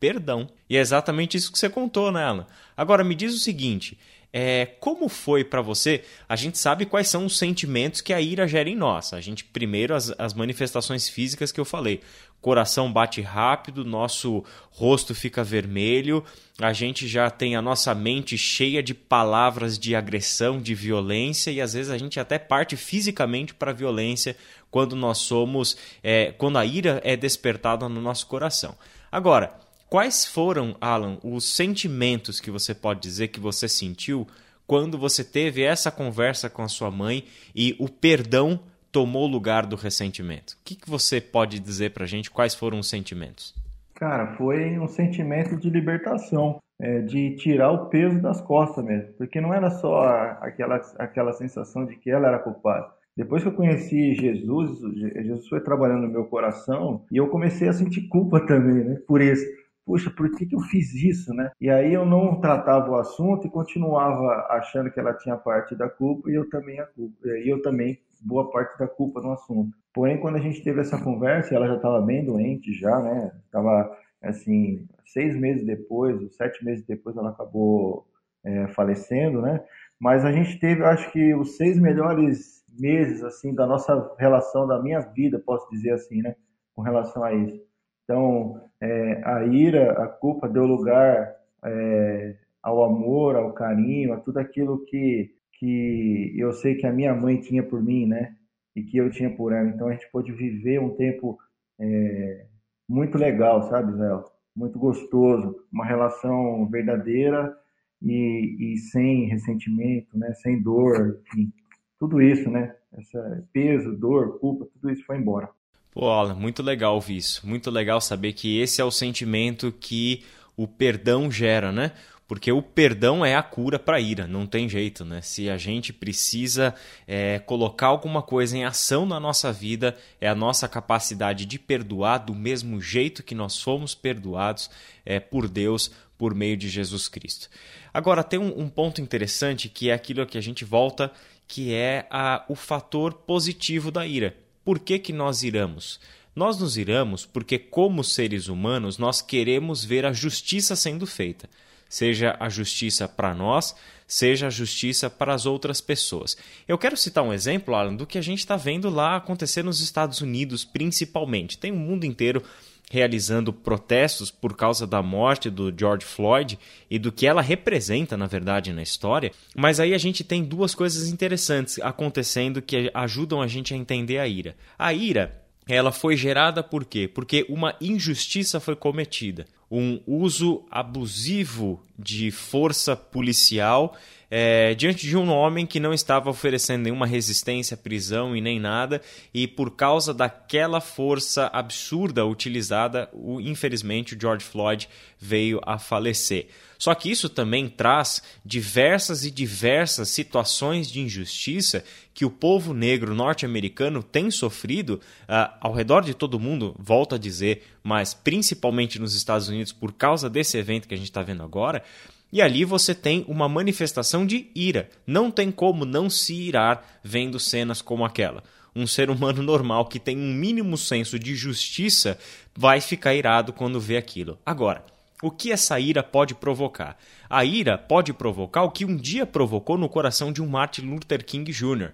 Perdão. 0.00 0.48
E 0.66 0.78
é 0.78 0.80
exatamente 0.80 1.36
isso 1.36 1.52
que 1.52 1.58
você 1.58 1.68
contou, 1.68 2.10
né, 2.10 2.24
Alan? 2.24 2.46
Agora, 2.74 3.04
me 3.04 3.14
diz 3.14 3.34
o 3.34 3.40
seguinte: 3.40 3.98
é, 4.36 4.66
como 4.80 5.08
foi 5.08 5.44
para 5.44 5.62
você? 5.62 6.02
A 6.28 6.34
gente 6.34 6.58
sabe 6.58 6.84
quais 6.86 7.06
são 7.06 7.24
os 7.24 7.38
sentimentos 7.38 8.00
que 8.00 8.12
a 8.12 8.20
ira 8.20 8.48
gera 8.48 8.68
em 8.68 8.74
nós. 8.74 9.12
A 9.12 9.20
gente, 9.20 9.44
primeiro, 9.44 9.94
as, 9.94 10.12
as 10.18 10.34
manifestações 10.34 11.08
físicas 11.08 11.52
que 11.52 11.60
eu 11.60 11.64
falei. 11.64 12.00
Coração 12.40 12.92
bate 12.92 13.20
rápido, 13.20 13.84
nosso 13.84 14.42
rosto 14.72 15.14
fica 15.14 15.44
vermelho, 15.44 16.24
a 16.60 16.72
gente 16.72 17.06
já 17.06 17.30
tem 17.30 17.54
a 17.54 17.62
nossa 17.62 17.94
mente 17.94 18.36
cheia 18.36 18.82
de 18.82 18.92
palavras 18.92 19.78
de 19.78 19.94
agressão, 19.94 20.60
de 20.60 20.74
violência, 20.74 21.52
e 21.52 21.60
às 21.60 21.72
vezes 21.72 21.92
a 21.92 21.96
gente 21.96 22.18
até 22.18 22.36
parte 22.36 22.76
fisicamente 22.76 23.54
para 23.54 23.70
a 23.70 23.74
violência 23.74 24.36
quando 24.68 24.96
nós 24.96 25.18
somos. 25.18 25.76
É, 26.02 26.32
quando 26.32 26.58
a 26.58 26.66
ira 26.66 27.00
é 27.04 27.16
despertada 27.16 27.88
no 27.88 28.00
nosso 28.00 28.26
coração. 28.26 28.74
Agora, 29.12 29.56
Quais 29.94 30.26
foram, 30.26 30.74
Alan, 30.80 31.18
os 31.22 31.54
sentimentos 31.54 32.40
que 32.40 32.50
você 32.50 32.74
pode 32.74 32.98
dizer 32.98 33.28
que 33.28 33.38
você 33.38 33.68
sentiu 33.68 34.26
quando 34.66 34.98
você 34.98 35.22
teve 35.22 35.62
essa 35.62 35.88
conversa 35.88 36.50
com 36.50 36.62
a 36.62 36.68
sua 36.68 36.90
mãe 36.90 37.22
e 37.54 37.76
o 37.78 37.88
perdão 37.88 38.58
tomou 38.90 39.24
lugar 39.28 39.64
do 39.64 39.76
ressentimento? 39.76 40.54
O 40.54 40.56
que, 40.64 40.74
que 40.74 40.90
você 40.90 41.20
pode 41.20 41.60
dizer 41.60 41.92
para 41.92 42.02
a 42.02 42.08
gente? 42.08 42.28
Quais 42.28 42.56
foram 42.56 42.80
os 42.80 42.90
sentimentos? 42.90 43.54
Cara, 43.94 44.34
foi 44.34 44.76
um 44.80 44.88
sentimento 44.88 45.56
de 45.56 45.70
libertação, 45.70 46.58
é, 46.80 47.00
de 47.02 47.36
tirar 47.36 47.70
o 47.70 47.86
peso 47.86 48.20
das 48.20 48.40
costas 48.40 48.84
mesmo, 48.84 49.12
porque 49.16 49.40
não 49.40 49.54
era 49.54 49.70
só 49.70 50.08
aquela, 50.40 50.80
aquela 50.98 51.32
sensação 51.34 51.86
de 51.86 51.94
que 51.94 52.10
ela 52.10 52.26
era 52.26 52.40
culpada. 52.40 52.88
Depois 53.16 53.44
que 53.44 53.48
eu 53.48 53.54
conheci 53.54 54.12
Jesus, 54.14 54.76
Jesus 54.96 55.46
foi 55.46 55.60
trabalhando 55.60 56.08
no 56.08 56.12
meu 56.12 56.24
coração 56.24 57.04
e 57.12 57.16
eu 57.16 57.28
comecei 57.28 57.68
a 57.68 57.72
sentir 57.72 58.08
culpa 58.08 58.40
também, 58.44 58.82
né, 58.82 58.98
por 59.06 59.20
isso 59.20 59.46
puxa, 59.84 60.10
por 60.10 60.30
que, 60.30 60.46
que 60.46 60.54
eu 60.54 60.60
fiz 60.60 60.94
isso, 60.94 61.32
né? 61.34 61.50
E 61.60 61.70
aí 61.70 61.92
eu 61.92 62.04
não 62.06 62.40
tratava 62.40 62.90
o 62.90 62.96
assunto 62.96 63.46
e 63.46 63.50
continuava 63.50 64.46
achando 64.50 64.90
que 64.90 64.98
ela 64.98 65.14
tinha 65.14 65.36
parte 65.36 65.74
da 65.76 65.88
culpa 65.88 66.30
e 66.30 66.34
eu 66.34 66.48
também 66.48 66.80
a 66.80 66.86
culpa, 66.86 67.28
e 67.28 67.48
eu 67.48 67.60
também 67.62 67.98
boa 68.22 68.50
parte 68.50 68.78
da 68.78 68.88
culpa 68.88 69.20
no 69.20 69.32
assunto. 69.32 69.76
Porém, 69.92 70.18
quando 70.18 70.36
a 70.36 70.40
gente 70.40 70.62
teve 70.62 70.80
essa 70.80 71.00
conversa, 71.00 71.54
ela 71.54 71.68
já 71.68 71.76
estava 71.76 72.00
bem 72.00 72.24
doente 72.24 72.72
já, 72.72 73.00
né? 73.00 73.32
Estava 73.44 73.96
assim, 74.22 74.86
seis 75.04 75.36
meses 75.36 75.64
depois, 75.66 76.34
sete 76.34 76.64
meses 76.64 76.84
depois, 76.86 77.16
ela 77.16 77.30
acabou 77.30 78.06
é, 78.42 78.66
falecendo, 78.68 79.42
né? 79.42 79.62
Mas 80.00 80.24
a 80.24 80.32
gente 80.32 80.58
teve, 80.58 80.82
acho 80.82 81.10
que 81.12 81.34
os 81.34 81.56
seis 81.56 81.78
melhores 81.78 82.64
meses 82.78 83.22
assim 83.22 83.54
da 83.54 83.66
nossa 83.66 84.14
relação, 84.18 84.66
da 84.66 84.82
minha 84.82 85.00
vida, 85.00 85.38
posso 85.38 85.68
dizer 85.70 85.92
assim, 85.92 86.22
né? 86.22 86.34
Com 86.74 86.82
relação 86.82 87.22
a 87.22 87.32
isso. 87.32 87.62
Então, 88.04 88.60
é, 88.80 89.22
a 89.24 89.44
ira, 89.46 89.92
a 90.02 90.06
culpa 90.06 90.48
deu 90.48 90.64
lugar 90.66 91.34
é, 91.64 92.36
ao 92.62 92.84
amor, 92.84 93.36
ao 93.36 93.52
carinho, 93.52 94.12
a 94.12 94.20
tudo 94.20 94.38
aquilo 94.38 94.84
que, 94.84 95.34
que 95.58 96.34
eu 96.36 96.52
sei 96.52 96.74
que 96.76 96.86
a 96.86 96.92
minha 96.92 97.14
mãe 97.14 97.40
tinha 97.40 97.62
por 97.62 97.82
mim, 97.82 98.06
né? 98.06 98.36
E 98.76 98.82
que 98.82 98.98
eu 98.98 99.10
tinha 99.10 99.30
por 99.34 99.52
ela. 99.52 99.68
Então, 99.68 99.88
a 99.88 99.92
gente 99.92 100.10
pôde 100.10 100.32
viver 100.32 100.80
um 100.80 100.94
tempo 100.96 101.38
é, 101.80 102.46
muito 102.88 103.16
legal, 103.18 103.62
sabe, 103.68 103.92
Zé? 103.96 104.08
Muito 104.54 104.78
gostoso, 104.78 105.56
uma 105.72 105.84
relação 105.84 106.68
verdadeira 106.68 107.56
e, 108.02 108.74
e 108.74 108.78
sem 108.78 109.26
ressentimento, 109.26 110.16
né? 110.16 110.32
Sem 110.34 110.62
dor, 110.62 111.20
enfim, 111.26 111.52
tudo 111.98 112.20
isso, 112.20 112.50
né? 112.50 112.74
Esse 112.98 113.18
peso, 113.52 113.96
dor, 113.96 114.38
culpa, 114.38 114.66
tudo 114.66 114.90
isso 114.90 115.04
foi 115.06 115.16
embora. 115.16 115.48
Pô, 115.94 116.10
Alan, 116.10 116.34
muito 116.34 116.60
legal 116.60 116.96
ouvir 116.96 117.18
isso. 117.18 117.46
Muito 117.46 117.70
legal 117.70 118.00
saber 118.00 118.32
que 118.32 118.58
esse 118.58 118.80
é 118.80 118.84
o 118.84 118.90
sentimento 118.90 119.70
que 119.70 120.24
o 120.56 120.66
perdão 120.66 121.30
gera, 121.30 121.70
né? 121.70 121.92
Porque 122.26 122.50
o 122.50 122.60
perdão 122.60 123.24
é 123.24 123.36
a 123.36 123.42
cura 123.42 123.78
para 123.78 123.98
a 123.98 124.00
ira, 124.00 124.26
não 124.26 124.44
tem 124.44 124.68
jeito, 124.68 125.04
né? 125.04 125.20
Se 125.20 125.48
a 125.48 125.56
gente 125.56 125.92
precisa 125.92 126.74
é, 127.06 127.38
colocar 127.38 127.88
alguma 127.88 128.22
coisa 128.22 128.56
em 128.56 128.64
ação 128.64 129.06
na 129.06 129.20
nossa 129.20 129.52
vida, 129.52 129.96
é 130.20 130.28
a 130.28 130.34
nossa 130.34 130.66
capacidade 130.66 131.46
de 131.46 131.60
perdoar 131.60 132.18
do 132.18 132.34
mesmo 132.34 132.80
jeito 132.80 133.22
que 133.22 133.34
nós 133.34 133.60
fomos 133.60 133.94
perdoados 133.94 134.68
é, 135.06 135.20
por 135.20 135.48
Deus 135.48 135.92
por 136.18 136.34
meio 136.34 136.56
de 136.56 136.68
Jesus 136.68 137.06
Cristo. 137.06 137.48
Agora, 137.92 138.24
tem 138.24 138.40
um, 138.40 138.62
um 138.62 138.68
ponto 138.68 139.00
interessante 139.00 139.68
que 139.68 139.90
é 139.90 139.92
aquilo 139.92 140.26
que 140.26 140.38
a 140.38 140.42
gente 140.42 140.64
volta, 140.64 141.12
que 141.46 141.72
é 141.72 142.08
a, 142.10 142.44
o 142.48 142.56
fator 142.56 143.12
positivo 143.12 143.92
da 143.92 144.04
ira. 144.04 144.43
Por 144.64 144.78
que, 144.78 144.98
que 144.98 145.12
nós 145.12 145.42
iramos? 145.42 146.00
Nós 146.34 146.58
nos 146.58 146.76
iramos 146.76 147.24
porque, 147.24 147.58
como 147.58 148.02
seres 148.02 148.48
humanos, 148.48 148.98
nós 148.98 149.20
queremos 149.20 149.84
ver 149.84 150.04
a 150.04 150.12
justiça 150.12 150.74
sendo 150.74 151.06
feita. 151.06 151.48
Seja 151.88 152.36
a 152.40 152.48
justiça 152.48 153.06
para 153.06 153.32
nós, 153.34 153.76
seja 154.06 154.48
a 154.48 154.50
justiça 154.50 155.08
para 155.08 155.32
as 155.32 155.46
outras 155.46 155.80
pessoas. 155.80 156.36
Eu 156.66 156.76
quero 156.76 156.96
citar 156.96 157.22
um 157.22 157.32
exemplo, 157.32 157.74
Alan, 157.74 157.94
do 157.94 158.06
que 158.06 158.18
a 158.18 158.22
gente 158.22 158.40
está 158.40 158.56
vendo 158.56 158.90
lá 158.90 159.16
acontecer 159.16 159.62
nos 159.62 159.80
Estados 159.80 160.20
Unidos, 160.20 160.64
principalmente. 160.64 161.58
Tem 161.58 161.70
o 161.70 161.74
um 161.74 161.78
mundo 161.78 162.04
inteiro 162.04 162.42
realizando 162.90 163.52
protestos 163.52 164.30
por 164.30 164.56
causa 164.56 164.86
da 164.86 165.02
morte 165.02 165.50
do 165.50 165.72
George 165.76 166.04
Floyd 166.04 166.58
e 166.90 166.98
do 166.98 167.10
que 167.10 167.26
ela 167.26 167.42
representa, 167.42 168.16
na 168.16 168.26
verdade, 168.26 168.72
na 168.72 168.82
história. 168.82 169.32
Mas 169.56 169.80
aí 169.80 169.94
a 169.94 169.98
gente 169.98 170.22
tem 170.22 170.44
duas 170.44 170.74
coisas 170.74 171.08
interessantes 171.08 171.78
acontecendo 171.80 172.62
que 172.62 172.90
ajudam 172.94 173.40
a 173.40 173.46
gente 173.46 173.74
a 173.74 173.76
entender 173.76 174.18
a 174.18 174.28
ira. 174.28 174.56
A 174.78 174.92
ira 174.92 175.43
ela 175.66 175.92
foi 175.92 176.16
gerada 176.16 176.62
por 176.62 176.84
quê? 176.84 177.08
Porque 177.08 177.46
uma 177.48 177.74
injustiça 177.80 178.60
foi 178.60 178.76
cometida. 178.76 179.46
Um 179.70 180.00
uso 180.06 180.64
abusivo 180.70 181.82
de 181.98 182.30
força 182.30 182.94
policial 182.94 183.96
é, 184.36 184.74
diante 184.74 185.06
de 185.06 185.16
um 185.16 185.30
homem 185.30 185.64
que 185.64 185.78
não 185.78 185.94
estava 185.94 186.28
oferecendo 186.28 186.82
nenhuma 186.82 187.06
resistência 187.06 187.76
prisão 187.76 188.34
e 188.34 188.40
nem 188.40 188.58
nada, 188.58 189.00
e 189.32 189.46
por 189.46 189.70
causa 189.70 190.12
daquela 190.12 190.80
força 190.80 191.48
absurda 191.52 192.26
utilizada, 192.26 193.08
o, 193.12 193.40
infelizmente 193.40 194.16
o 194.16 194.20
George 194.20 194.44
Floyd 194.44 194.88
veio 195.20 195.60
a 195.64 195.78
falecer. 195.78 196.48
Só 196.84 196.94
que 196.94 197.10
isso 197.10 197.30
também 197.30 197.66
traz 197.66 198.22
diversas 198.44 199.24
e 199.24 199.30
diversas 199.30 200.10
situações 200.10 200.86
de 200.92 201.00
injustiça 201.00 201.82
que 202.12 202.26
o 202.26 202.30
povo 202.30 202.74
negro 202.74 203.14
norte-americano 203.14 204.02
tem 204.02 204.30
sofrido 204.30 205.00
uh, 205.22 205.56
ao 205.62 205.72
redor 205.72 206.02
de 206.02 206.12
todo 206.12 206.38
mundo, 206.38 206.76
volto 206.78 207.14
a 207.14 207.18
dizer, 207.18 207.62
mas 207.82 208.12
principalmente 208.12 208.98
nos 208.98 209.14
Estados 209.14 209.48
Unidos 209.48 209.72
por 209.72 209.94
causa 209.94 210.28
desse 210.28 210.58
evento 210.58 210.86
que 210.86 210.92
a 210.92 210.96
gente 210.98 211.08
está 211.08 211.22
vendo 211.22 211.42
agora. 211.42 211.82
E 212.30 212.42
ali 212.42 212.66
você 212.66 212.94
tem 212.94 213.24
uma 213.28 213.48
manifestação 213.48 214.26
de 214.26 214.50
ira. 214.54 214.90
Não 215.06 215.30
tem 215.30 215.50
como 215.50 215.86
não 215.86 216.10
se 216.10 216.34
irar 216.34 217.00
vendo 217.02 217.40
cenas 217.40 217.80
como 217.80 218.04
aquela. 218.04 218.44
Um 218.76 218.86
ser 218.86 219.08
humano 219.08 219.40
normal 219.42 219.86
que 219.86 219.98
tem 219.98 220.18
um 220.18 220.34
mínimo 220.34 220.76
senso 220.76 221.18
de 221.18 221.34
justiça 221.34 222.18
vai 222.54 222.78
ficar 222.82 223.14
irado 223.14 223.54
quando 223.54 223.80
vê 223.80 223.96
aquilo. 223.96 224.38
Agora, 224.44 224.84
o 225.22 225.30
que 225.30 225.52
essa 225.52 225.78
ira 225.78 226.02
pode 226.02 226.34
provocar? 226.34 226.98
A 227.30 227.44
ira 227.44 227.78
pode 227.78 228.12
provocar 228.12 228.62
o 228.62 228.70
que 228.70 228.84
um 228.84 228.96
dia 228.96 229.24
provocou 229.24 229.78
no 229.78 229.88
coração 229.88 230.32
de 230.32 230.42
um 230.42 230.46
Martin 230.46 230.82
Luther 230.82 231.24
King 231.24 231.50
Jr. 231.50 231.92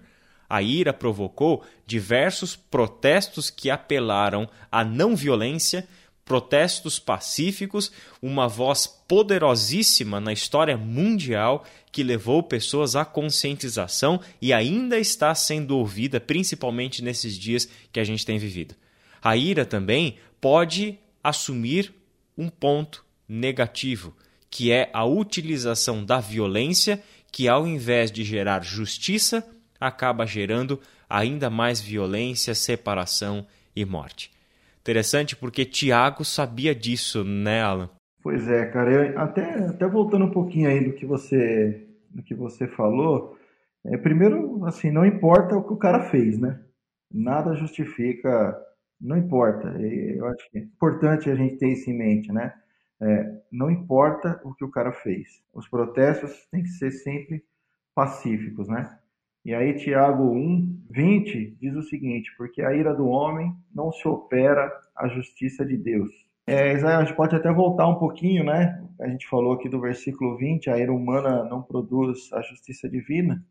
A 0.49 0.63
ira 0.63 0.93
provocou 0.93 1.63
diversos 1.87 2.57
protestos 2.57 3.51
que 3.51 3.71
apelaram 3.71 4.49
à 4.71 4.83
não 4.85 5.15
violência, 5.15 5.87
protestos 6.25 6.99
pacíficos, 6.99 7.93
uma 8.21 8.49
voz 8.49 8.87
poderosíssima 8.87 10.21
na 10.21 10.33
história 10.33 10.77
mundial 10.77 11.65
que 11.93 12.03
levou 12.03 12.43
pessoas 12.43 12.97
à 12.97 13.05
conscientização 13.05 14.21
e 14.41 14.53
ainda 14.53 14.99
está 14.99 15.35
sendo 15.35 15.77
ouvida, 15.77 16.21
principalmente 16.21 17.03
nesses 17.03 17.39
dias 17.39 17.69
que 17.93 18.01
a 18.01 18.05
gente 18.05 18.25
tem 18.25 18.39
vivido. 18.39 18.75
A 19.23 19.37
ira 19.37 19.65
também 19.65 20.17
pode 20.41 20.99
assumir 21.23 21.93
um 22.37 22.49
ponto 22.49 23.05
negativo, 23.31 24.13
que 24.51 24.73
é 24.73 24.91
a 24.93 25.05
utilização 25.05 26.05
da 26.05 26.19
violência, 26.19 27.01
que 27.31 27.49
ao 27.49 27.65
invés 27.65 28.11
de 28.11 28.25
gerar 28.25 28.65
justiça, 28.65 29.49
acaba 29.81 30.27
gerando 30.27 30.81
ainda 31.09 31.49
mais 31.49 31.81
violência, 31.81 32.55
separação 32.55 33.47
e 33.75 33.85
morte. 33.85 34.33
Interessante 34.81 35.37
porque 35.37 35.65
Tiago 35.65 36.25
sabia 36.25 36.75
disso, 36.75 37.23
né, 37.23 37.63
Alan? 37.63 37.89
Pois 38.21 38.49
é, 38.49 38.67
cara. 38.67 38.91
Eu, 38.91 39.19
até, 39.19 39.67
até 39.67 39.87
voltando 39.87 40.25
um 40.25 40.31
pouquinho 40.31 40.69
aí 40.69 40.85
do 40.85 40.93
que 40.93 41.07
você, 41.07 41.87
do 42.11 42.23
que 42.23 42.35
você 42.35 42.67
falou, 42.67 43.37
é, 43.85 43.97
primeiro, 43.97 44.65
assim, 44.65 44.91
não 44.91 45.07
importa 45.07 45.57
o 45.57 45.63
que 45.63 45.73
o 45.73 45.79
cara 45.79 46.11
fez, 46.11 46.39
né? 46.39 46.61
Nada 47.13 47.55
justifica, 47.55 48.57
não 49.01 49.17
importa. 49.17 49.69
Eu 49.81 50.27
acho 50.27 50.51
que 50.51 50.59
é 50.59 50.63
importante 50.63 51.31
a 51.31 51.35
gente 51.35 51.57
ter 51.57 51.69
isso 51.69 51.89
em 51.89 51.97
mente, 51.97 52.33
né? 52.33 52.53
É, 53.03 53.41
não 53.51 53.71
importa 53.71 54.41
o 54.45 54.55
que 54.55 54.65
o 54.65 54.71
cara 54.71 54.93
fez. 54.93 55.43
Os 55.55 55.67
protestos 55.69 56.47
têm 56.51 56.63
que 56.63 56.69
ser 56.69 56.91
sempre 56.91 57.43
pacíficos, 57.95 58.69
né? 58.69 58.99
E 59.45 59.55
aí 59.55 59.75
Tiago 59.75 60.25
1, 60.25 60.85
20 60.91 61.57
diz 61.59 61.75
o 61.75 61.83
seguinte, 61.83 62.31
porque 62.37 62.61
a 62.61 62.75
ira 62.75 62.95
do 62.95 63.07
homem 63.07 63.55
não 63.75 63.91
se 63.91 64.07
opera 64.07 64.71
a 64.95 65.09
justiça 65.09 65.65
de 65.65 65.79
Deus. 65.79 66.11
É, 66.47 66.73
a 66.73 67.05
gente 67.05 67.17
pode 67.17 67.35
até 67.35 67.51
voltar 67.51 67.87
um 67.87 67.95
pouquinho, 67.95 68.45
né? 68.45 68.85
A 69.01 69.09
gente 69.09 69.27
falou 69.29 69.55
aqui 69.55 69.69
do 69.69 69.81
versículo 69.81 70.37
20, 70.37 70.69
a 70.69 70.79
ira 70.79 70.93
humana 70.93 71.45
não 71.45 71.63
produz 71.63 72.31
a 72.33 72.43
justiça 72.43 72.89
divina. 72.89 73.43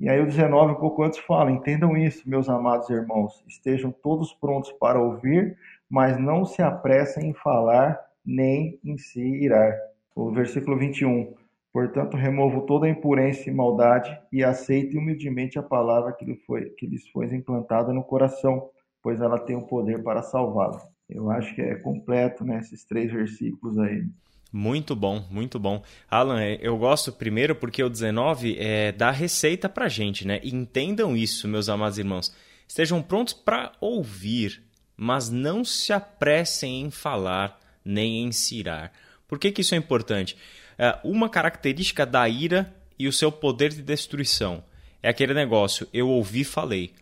E 0.00 0.08
aí 0.08 0.18
o 0.20 0.26
19, 0.26 0.72
um 0.72 0.76
pouco 0.76 1.02
antes, 1.02 1.18
fala: 1.18 1.52
Entendam 1.52 1.96
isso, 1.96 2.28
meus 2.28 2.48
amados 2.48 2.88
irmãos, 2.88 3.44
estejam 3.46 3.92
todos 3.92 4.32
prontos 4.32 4.72
para 4.72 4.98
ouvir, 4.98 5.56
mas 5.88 6.18
não 6.18 6.44
se 6.44 6.62
apressem 6.62 7.28
em 7.28 7.34
falar 7.34 8.00
nem 8.24 8.78
em 8.84 8.96
se 8.98 9.20
irar. 9.20 9.76
O 10.14 10.30
versículo 10.30 10.78
21. 10.78 11.34
Portanto, 11.72 12.16
removo 12.16 12.62
toda 12.62 12.86
a 12.86 12.90
impureza 12.90 13.48
e 13.48 13.52
maldade 13.52 14.18
e 14.32 14.42
aceite 14.42 14.96
humildemente 14.96 15.58
a 15.58 15.62
palavra 15.62 16.12
que, 16.12 16.24
lhe 16.24 16.36
foi, 16.46 16.70
que 16.70 16.86
lhes 16.86 17.08
foi 17.08 17.26
implantada 17.34 17.92
no 17.92 18.02
coração, 18.02 18.68
pois 19.02 19.20
ela 19.20 19.38
tem 19.38 19.56
o 19.56 19.66
poder 19.66 20.02
para 20.02 20.22
salvá-lo. 20.22 20.80
Eu 21.08 21.30
acho 21.30 21.54
que 21.54 21.62
é 21.62 21.76
completo, 21.76 22.44
né, 22.44 22.58
esses 22.58 22.84
três 22.84 23.12
versículos 23.12 23.78
aí. 23.78 24.04
Muito 24.52 24.96
bom, 24.96 25.24
muito 25.30 25.60
bom. 25.60 25.82
Alan, 26.10 26.40
é, 26.42 26.58
eu 26.60 26.76
gosto 26.76 27.12
primeiro 27.12 27.54
porque 27.54 27.82
o 27.84 27.88
19 27.88 28.56
é, 28.58 28.90
dá 28.90 29.12
receita 29.12 29.68
pra 29.68 29.88
gente, 29.88 30.26
né? 30.26 30.40
entendam 30.42 31.16
isso, 31.16 31.46
meus 31.46 31.68
amados 31.68 31.98
irmãos. 31.98 32.34
Estejam 32.66 33.00
prontos 33.00 33.32
para 33.32 33.72
ouvir, 33.80 34.62
mas 34.96 35.30
não 35.30 35.64
se 35.64 35.92
apressem 35.92 36.82
em 36.82 36.90
falar 36.90 37.59
nem 37.84 38.24
em 38.24 38.32
cirar. 38.32 38.92
Por 39.26 39.38
que, 39.38 39.52
que 39.52 39.60
isso 39.60 39.74
é 39.74 39.78
importante? 39.78 40.36
É, 40.78 40.98
uma 41.04 41.28
característica 41.28 42.04
da 42.04 42.28
ira 42.28 42.74
e 42.98 43.06
o 43.06 43.12
seu 43.12 43.30
poder 43.30 43.70
de 43.72 43.82
destruição 43.82 44.64
é 45.02 45.08
aquele 45.08 45.34
negócio: 45.34 45.86
eu 45.92 46.08
ouvi, 46.08 46.44
falei. 46.44 46.92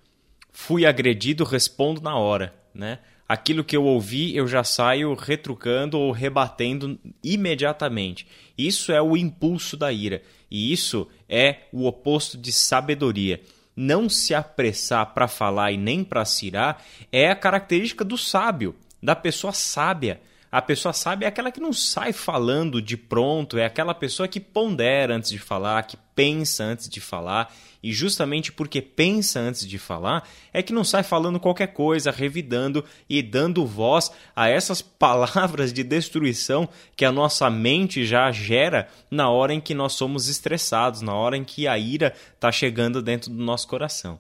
Fui 0.51 0.85
agredido, 0.85 1.45
respondo 1.45 2.01
na 2.01 2.17
hora, 2.17 2.55
né? 2.75 2.99
aquilo 3.29 3.63
que 3.63 3.77
eu 3.77 3.85
ouvi 3.85 4.35
eu 4.35 4.49
já 4.49 4.65
saio 4.65 5.15
retrucando 5.15 5.99
ou 5.99 6.11
rebatendo 6.11 6.99
imediatamente. 7.23 8.27
Isso 8.57 8.91
é 8.91 9.03
o 9.03 9.17
impulso 9.17 9.77
da 9.77 9.93
ira 9.93 10.23
e 10.51 10.73
isso 10.73 11.07
é 11.29 11.67
o 11.71 11.87
oposto 11.87 12.39
de 12.39 12.51
sabedoria. 12.51 13.43
Não 13.77 14.09
se 14.09 14.35
apressar 14.35 15.13
para 15.13 15.29
falar 15.29 15.71
e 15.71 15.77
nem 15.77 16.03
para 16.03 16.25
cirar 16.25 16.83
é 17.13 17.31
a 17.31 17.37
característica 17.37 18.05
do 18.05 18.17
sábio, 18.17 18.75
da 19.03 19.15
pessoa 19.15 19.53
sábia. 19.53 20.21
A 20.51 20.63
pessoa 20.63 20.95
sábia 20.95 21.27
é 21.27 21.29
aquela 21.29 21.53
que 21.53 21.61
não 21.61 21.75
sai 21.75 22.13
falando 22.13 22.81
de 22.81 22.97
pronto, 22.97 23.59
é 23.59 23.67
aquela 23.67 23.93
pessoa 23.93 24.27
que 24.27 24.41
pondera 24.41 25.15
antes 25.15 25.31
de 25.31 25.39
falar, 25.39 25.83
que 25.83 25.97
pensa 26.15 26.65
antes 26.65 26.89
de 26.89 27.01
falar, 27.01 27.55
e 27.83 27.93
justamente 27.93 28.51
porque 28.51 28.81
pensa 28.81 29.41
antes 29.41 29.67
de 29.67 29.79
falar, 29.79 30.27
é 30.51 30.63
que 30.63 30.73
não 30.73 30.85
sai 30.85 31.03
falando 31.03 31.39
qualquer 31.39 31.69
coisa, 31.69 32.11
revidando 32.11 32.83
e 33.09 33.23
dando 33.23 33.67
voz 33.67 34.11
a 34.35 34.49
essas 34.49 34.81
palavras 34.81 35.71
de 35.71 35.85
destruição 35.85 36.67
que 36.97 37.05
a 37.05 37.13
nossa 37.13 37.51
mente 37.51 38.07
já 38.07 38.33
gera 38.33 38.89
na 39.11 39.29
hora 39.29 39.53
em 39.53 39.61
que 39.61 39.75
nós 39.75 39.93
somos 39.93 40.29
estressados, 40.29 41.03
na 41.03 41.15
hora 41.15 41.37
em 41.37 41.45
que 41.45 41.69
a 41.69 41.79
ira 41.79 42.15
está 42.35 42.51
chegando 42.51 43.03
dentro 43.03 43.31
do 43.31 43.43
nosso 43.43 43.69
coração. 43.69 44.19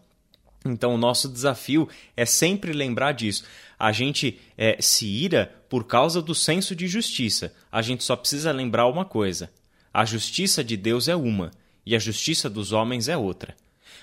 Então, 0.64 0.94
o 0.94 0.98
nosso 0.98 1.28
desafio 1.28 1.88
é 2.16 2.26
sempre 2.26 2.72
lembrar 2.72 3.12
disso. 3.12 3.44
A 3.78 3.92
gente 3.92 4.40
é, 4.56 4.76
se 4.80 5.06
ira 5.06 5.54
por 5.68 5.84
causa 5.84 6.20
do 6.20 6.34
senso 6.34 6.74
de 6.74 6.88
justiça. 6.88 7.54
A 7.70 7.80
gente 7.80 8.02
só 8.02 8.16
precisa 8.16 8.50
lembrar 8.50 8.86
uma 8.86 9.04
coisa: 9.04 9.50
a 9.92 10.04
justiça 10.04 10.64
de 10.64 10.76
Deus 10.76 11.08
é 11.08 11.14
uma 11.14 11.50
e 11.86 11.94
a 11.94 11.98
justiça 11.98 12.50
dos 12.50 12.72
homens 12.72 13.08
é 13.08 13.16
outra. 13.16 13.56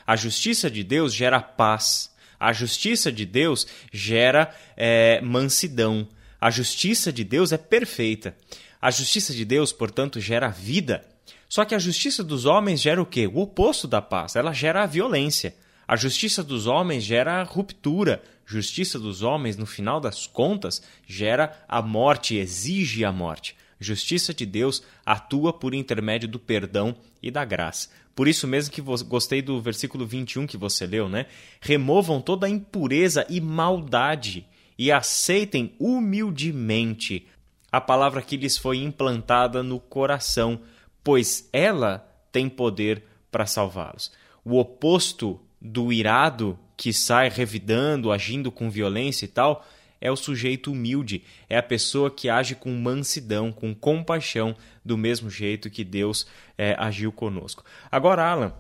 A 0.07 0.15
justiça 0.15 0.69
de 0.69 0.83
Deus 0.83 1.13
gera 1.13 1.41
paz. 1.41 2.13
A 2.39 2.53
justiça 2.53 3.11
de 3.11 3.25
Deus 3.25 3.67
gera 3.91 4.53
é, 4.77 5.19
mansidão. 5.21 6.07
A 6.39 6.49
justiça 6.51 7.11
de 7.11 7.23
Deus 7.23 7.51
é 7.51 7.57
perfeita. 7.57 8.35
A 8.81 8.91
justiça 8.91 9.33
de 9.33 9.43
Deus, 9.43 9.73
portanto, 9.73 10.19
gera 10.19 10.49
vida. 10.49 11.03
Só 11.49 11.65
que 11.65 11.73
a 11.73 11.79
justiça 11.79 12.23
dos 12.23 12.45
homens 12.45 12.81
gera 12.81 13.01
o 13.01 13.05
quê? 13.05 13.27
O 13.27 13.39
oposto 13.39 13.87
da 13.87 14.01
paz. 14.01 14.35
Ela 14.35 14.53
gera 14.53 14.83
a 14.83 14.85
violência. 14.85 15.55
A 15.87 15.95
justiça 15.95 16.43
dos 16.43 16.67
homens 16.67 17.03
gera 17.03 17.41
ruptura. 17.43 18.21
Justiça 18.45 18.99
dos 18.99 19.21
homens, 19.21 19.57
no 19.57 19.65
final 19.65 19.99
das 19.99 20.27
contas, 20.27 20.81
gera 21.07 21.51
a 21.67 21.81
morte, 21.81 22.35
exige 22.35 23.03
a 23.03 23.11
morte. 23.11 23.55
Justiça 23.79 24.33
de 24.33 24.45
Deus 24.45 24.83
atua 25.05 25.51
por 25.51 25.73
intermédio 25.73 26.27
do 26.27 26.39
perdão 26.39 26.95
e 27.21 27.29
da 27.29 27.43
graça. 27.43 27.89
Por 28.15 28.27
isso 28.27 28.47
mesmo 28.47 28.73
que 28.73 28.81
gostei 28.81 29.41
do 29.41 29.59
versículo 29.61 30.05
21 30.05 30.47
que 30.47 30.57
você 30.57 30.85
leu, 30.85 31.09
né? 31.09 31.25
Removam 31.59 32.21
toda 32.21 32.47
impureza 32.47 33.25
e 33.29 33.41
maldade 33.41 34.47
e 34.77 34.91
aceitem 34.91 35.73
humildemente 35.79 37.27
a 37.71 37.81
palavra 37.81 38.21
que 38.21 38.37
lhes 38.37 38.57
foi 38.57 38.77
implantada 38.77 39.61
no 39.61 39.79
coração, 39.81 40.61
pois 41.03 41.49
ela 41.51 42.07
tem 42.31 42.47
poder 42.47 43.03
para 43.29 43.45
salvá-los. 43.45 44.13
O 44.45 44.57
oposto 44.57 45.41
do 45.65 45.91
irado 45.91 46.57
que 46.77 46.93
sai 46.93 47.29
revidando, 47.29 48.11
agindo 48.11 48.51
com 48.51 48.69
violência 48.69 49.25
e 49.25 49.29
tal, 49.29 49.65
é 49.99 50.11
o 50.11 50.15
sujeito 50.15 50.71
humilde, 50.71 51.23
é 51.49 51.57
a 51.57 51.63
pessoa 51.63 52.11
que 52.11 52.29
age 52.29 52.53
com 52.55 52.71
mansidão, 52.71 53.51
com 53.51 53.73
compaixão, 53.73 54.55
do 54.83 54.97
mesmo 54.97 55.29
jeito 55.29 55.69
que 55.69 55.83
Deus 55.83 56.27
é, 56.57 56.75
agiu 56.77 57.11
conosco. 57.11 57.63
Agora, 57.91 58.23
Alan, 58.23 58.53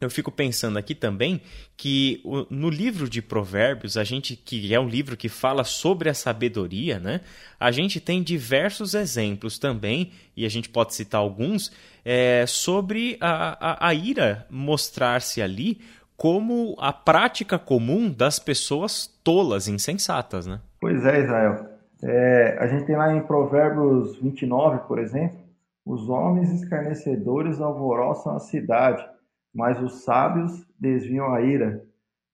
eu 0.00 0.10
fico 0.10 0.32
pensando 0.32 0.76
aqui 0.76 0.94
também 0.94 1.40
que 1.76 2.20
no 2.50 2.68
livro 2.68 3.08
de 3.08 3.22
Provérbios, 3.22 3.96
a 3.96 4.04
gente 4.04 4.34
que 4.34 4.74
é 4.74 4.80
um 4.80 4.88
livro 4.88 5.16
que 5.16 5.28
fala 5.28 5.64
sobre 5.64 6.08
a 6.08 6.14
sabedoria, 6.14 6.98
né? 6.98 7.20
A 7.58 7.70
gente 7.70 8.00
tem 8.00 8.22
diversos 8.22 8.94
exemplos 8.94 9.58
também, 9.58 10.10
e 10.36 10.44
a 10.44 10.48
gente 10.48 10.68
pode 10.68 10.94
citar 10.94 11.20
alguns, 11.20 11.70
é, 12.04 12.44
sobre 12.46 13.16
a, 13.20 13.86
a, 13.86 13.88
a 13.88 13.94
ira 13.94 14.46
mostrar-se 14.50 15.40
ali 15.40 15.80
como 16.22 16.76
a 16.78 16.92
prática 16.92 17.58
comum 17.58 18.08
das 18.08 18.38
pessoas 18.38 19.08
tolas, 19.24 19.66
insensatas, 19.66 20.46
né? 20.46 20.60
Pois 20.80 21.04
é, 21.04 21.20
Israel. 21.20 21.66
É, 22.00 22.58
a 22.60 22.68
gente 22.68 22.84
tem 22.84 22.94
lá 22.94 23.12
em 23.12 23.26
Provérbios 23.26 24.16
29, 24.20 24.86
por 24.86 25.00
exemplo, 25.00 25.36
Os 25.84 26.08
homens 26.08 26.48
escarnecedores 26.52 27.60
alvoroçam 27.60 28.36
a 28.36 28.38
cidade, 28.38 29.04
mas 29.52 29.82
os 29.82 30.04
sábios 30.04 30.64
desviam 30.78 31.34
a 31.34 31.40
ira. 31.40 31.82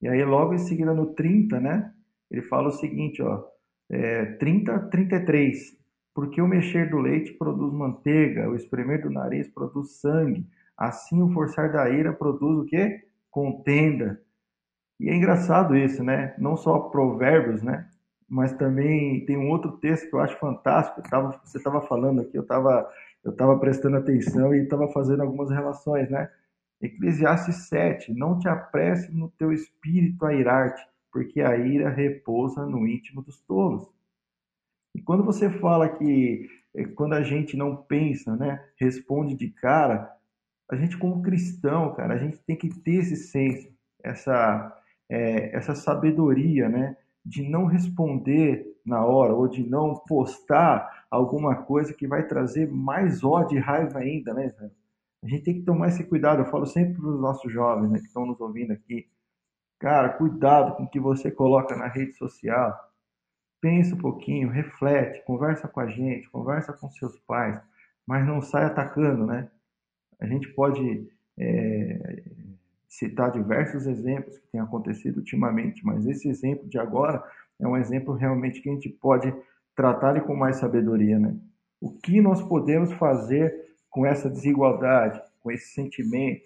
E 0.03 0.09
aí, 0.09 0.22
logo 0.22 0.53
em 0.53 0.59
seguida, 0.59 0.92
no 0.92 1.14
30, 1.14 1.59
né? 1.59 1.90
Ele 2.31 2.42
fala 2.42 2.68
o 2.68 2.72
seguinte, 2.72 3.22
ó, 3.22 3.42
é, 3.88 4.27
30, 4.33 4.81
33. 4.90 5.74
Porque 6.14 6.42
o 6.42 6.46
mexer 6.46 6.90
do 6.90 6.98
leite 6.98 7.33
produz 7.33 7.72
manteiga, 7.72 8.51
o 8.51 8.55
espremer 8.55 9.01
do 9.01 9.09
nariz 9.09 9.48
produz 9.48 9.92
sangue, 9.92 10.46
assim 10.77 11.22
o 11.22 11.33
forçar 11.33 11.72
da 11.72 11.88
ira 11.88 12.12
produz 12.12 12.59
o 12.59 12.66
quê? 12.66 13.08
Contenda. 13.38 14.20
E 14.98 15.09
é 15.09 15.14
engraçado 15.14 15.77
isso, 15.77 16.03
né? 16.03 16.35
Não 16.38 16.57
só 16.57 16.81
provérbios, 16.81 17.62
né? 17.62 17.88
Mas 18.29 18.53
também 18.53 19.24
tem 19.24 19.37
um 19.37 19.48
outro 19.48 19.79
texto 19.79 20.09
que 20.09 20.14
eu 20.14 20.20
acho 20.20 20.37
fantástico. 20.38 21.01
Eu 21.01 21.05
tava, 21.05 21.40
você 21.44 21.59
estava 21.59 21.81
falando 21.81 22.20
aqui, 22.20 22.37
eu 22.37 22.42
estava 22.42 22.90
eu 23.24 23.35
tava 23.35 23.59
prestando 23.59 23.96
atenção 23.96 24.55
e 24.55 24.62
estava 24.62 24.88
fazendo 24.88 25.22
algumas 25.22 25.51
relações, 25.51 26.11
né? 26.11 26.29
Eclesiastes 26.81 27.68
7. 27.68 28.12
Não 28.12 28.38
te 28.38 28.48
apresse 28.48 29.12
no 29.12 29.31
teu 29.31 29.53
espírito 29.53 30.27
a 30.27 30.35
irar-te, 30.35 30.85
porque 31.12 31.40
a 31.40 31.57
ira 31.57 31.90
repousa 31.90 32.66
no 32.66 32.88
íntimo 32.88 33.22
dos 33.22 33.40
tolos. 33.42 33.88
E 34.96 35.01
quando 35.01 35.24
você 35.24 35.48
fala 35.48 35.88
que 35.88 36.48
eh, 36.74 36.87
quando 36.87 37.12
a 37.12 37.22
gente 37.22 37.57
não 37.57 37.77
pensa, 37.77 38.37
né, 38.37 38.64
responde 38.77 39.35
de 39.37 39.48
cara, 39.51 40.12
a 40.70 40.76
gente 40.76 40.98
como 40.98 41.22
cristão, 41.22 41.94
cara, 41.94 42.14
a 42.14 42.18
gente 42.18 42.38
tem 42.38 42.57
que 42.57 42.68
ter 42.68 42.96
esse 42.96 43.16
senso, 43.16 43.68
essa 44.02 44.74
é, 45.09 45.57
essa 45.57 45.74
sabedoria, 45.74 46.68
né, 46.68 46.96
de 47.24 47.42
não 47.48 47.66
responder 47.66 48.66
na 48.85 49.04
hora 49.04 49.35
ou 49.35 49.48
de 49.48 49.68
não 49.68 49.94
postar 50.07 51.07
alguma 51.11 51.57
coisa 51.62 51.92
que 51.94 52.07
vai 52.07 52.26
trazer 52.26 52.70
mais 52.70 53.24
ódio 53.24 53.57
e 53.59 53.61
raiva 53.61 53.98
ainda, 53.98 54.33
né? 54.33 54.52
A 55.22 55.28
gente 55.28 55.42
tem 55.42 55.54
que 55.54 55.64
tomar 55.64 55.88
esse 55.88 56.04
cuidado. 56.04 56.42
Eu 56.42 56.46
falo 56.46 56.64
sempre 56.64 56.94
para 56.94 57.11
os 57.11 57.20
nossos 57.20 57.52
jovens 57.52 57.90
né, 57.90 57.98
que 57.98 58.07
estão 58.07 58.24
nos 58.24 58.40
ouvindo 58.40 58.72
aqui. 58.72 59.09
Cara, 59.78 60.11
cuidado 60.11 60.76
com 60.76 60.85
o 60.85 60.88
que 60.88 61.00
você 61.00 61.31
coloca 61.31 61.76
na 61.76 61.88
rede 61.88 62.12
social. 62.12 62.74
Pensa 63.61 63.94
um 63.94 63.98
pouquinho, 63.98 64.48
reflete, 64.48 65.24
conversa 65.24 65.66
com 65.68 65.81
a 65.81 65.88
gente, 65.88 66.31
conversa 66.31 66.72
com 66.72 66.88
seus 66.90 67.18
pais, 67.20 67.61
mas 68.07 68.24
não 68.26 68.40
sai 68.40 68.64
atacando, 68.64 69.26
né? 69.26 69.50
A 70.20 70.26
gente 70.26 70.48
pode 70.48 71.07
é, 71.38 72.22
citar 72.88 73.31
diversos 73.31 73.87
exemplos 73.87 74.38
que 74.38 74.48
têm 74.48 74.61
acontecido 74.61 75.18
ultimamente, 75.18 75.85
mas 75.85 76.07
esse 76.07 76.28
exemplo 76.28 76.68
de 76.68 76.78
agora 76.78 77.22
é 77.61 77.66
um 77.66 77.76
exemplo 77.76 78.14
realmente 78.14 78.61
que 78.61 78.68
a 78.68 78.72
gente 78.72 78.88
pode 78.88 79.33
tratar 79.74 80.20
com 80.22 80.35
mais 80.35 80.57
sabedoria, 80.57 81.18
né? 81.18 81.37
O 81.81 81.90
que 81.90 82.20
nós 82.20 82.42
podemos 82.42 82.92
fazer 82.92 83.54
com 83.88 84.04
essa 84.04 84.28
desigualdade, 84.28 85.20
com 85.40 85.52
esse 85.52 85.72
sentimento, 85.72 86.42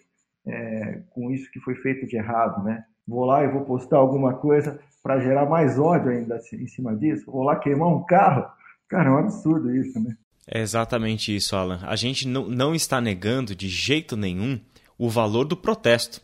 é, 0.46 1.02
com 1.10 1.30
isso 1.30 1.50
que 1.50 1.60
foi 1.60 1.74
feito 1.76 2.06
de 2.06 2.16
errado, 2.16 2.62
né? 2.62 2.84
Vou 3.06 3.24
lá 3.24 3.42
e 3.42 3.48
vou 3.48 3.64
postar 3.64 3.96
alguma 3.96 4.34
coisa 4.34 4.78
para 5.02 5.20
gerar 5.20 5.46
mais 5.46 5.78
ódio 5.78 6.10
ainda 6.10 6.38
em 6.52 6.66
cima 6.66 6.94
disso. 6.94 7.30
Vou 7.30 7.42
lá 7.42 7.56
queimar 7.56 7.88
um 7.88 8.04
carro. 8.04 8.46
Cara, 8.88 9.08
é 9.08 9.12
um 9.12 9.18
absurdo 9.18 9.74
isso, 9.74 9.98
né? 10.00 10.16
É 10.46 10.60
exatamente 10.60 11.34
isso, 11.34 11.54
Alan. 11.54 11.80
A 11.82 11.96
gente 11.96 12.26
não, 12.26 12.48
não 12.48 12.74
está 12.74 13.00
negando 13.00 13.54
de 13.54 13.68
jeito 13.68 14.16
nenhum 14.16 14.60
o 14.98 15.08
valor 15.08 15.44
do 15.44 15.56
protesto. 15.56 16.20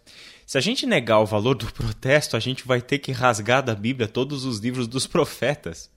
Se 0.47 0.57
a 0.57 0.61
gente 0.61 0.87
negar 0.87 1.21
o 1.21 1.27
valor 1.27 1.55
do 1.55 1.67
protesto, 1.73 2.37
a 2.37 2.41
gente 2.41 2.67
vai 2.67 2.81
ter 2.81 2.99
que 2.99 3.13
rasgar 3.13 3.63
da 3.63 3.75
Bíblia 3.75 4.09
todos 4.09 4.45
os 4.45 4.59
livros 4.59 4.89
dos 4.89 5.07
profetas 5.07 5.91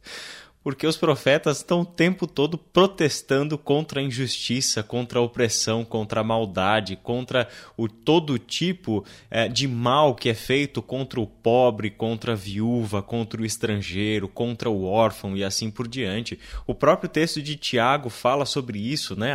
porque 0.63 0.85
os 0.85 0.97
profetas 0.97 1.57
estão 1.57 1.81
o 1.81 1.85
tempo 1.85 2.27
todo 2.27 2.57
protestando 2.57 3.57
contra 3.57 3.99
a 3.99 4.03
injustiça, 4.03 4.83
contra 4.83 5.19
a 5.19 5.21
opressão, 5.21 5.83
contra 5.83 6.21
a 6.21 6.23
maldade, 6.23 6.95
contra 6.95 7.47
o 7.75 7.87
todo 7.87 8.37
tipo 8.37 9.03
é, 9.29 9.47
de 9.47 9.67
mal 9.67 10.15
que 10.15 10.29
é 10.29 10.33
feito 10.33 10.81
contra 10.81 11.19
o 11.19 11.25
pobre, 11.25 11.89
contra 11.89 12.33
a 12.33 12.35
viúva, 12.35 13.01
contra 13.01 13.41
o 13.41 13.45
estrangeiro, 13.45 14.27
contra 14.27 14.69
o 14.69 14.83
órfão 14.83 15.35
e 15.35 15.43
assim 15.43 15.71
por 15.71 15.87
diante. 15.87 16.39
O 16.67 16.75
próprio 16.75 17.09
texto 17.09 17.41
de 17.41 17.55
Tiago 17.55 18.09
fala 18.09 18.45
sobre 18.45 18.79
isso, 18.79 19.15
né? 19.15 19.33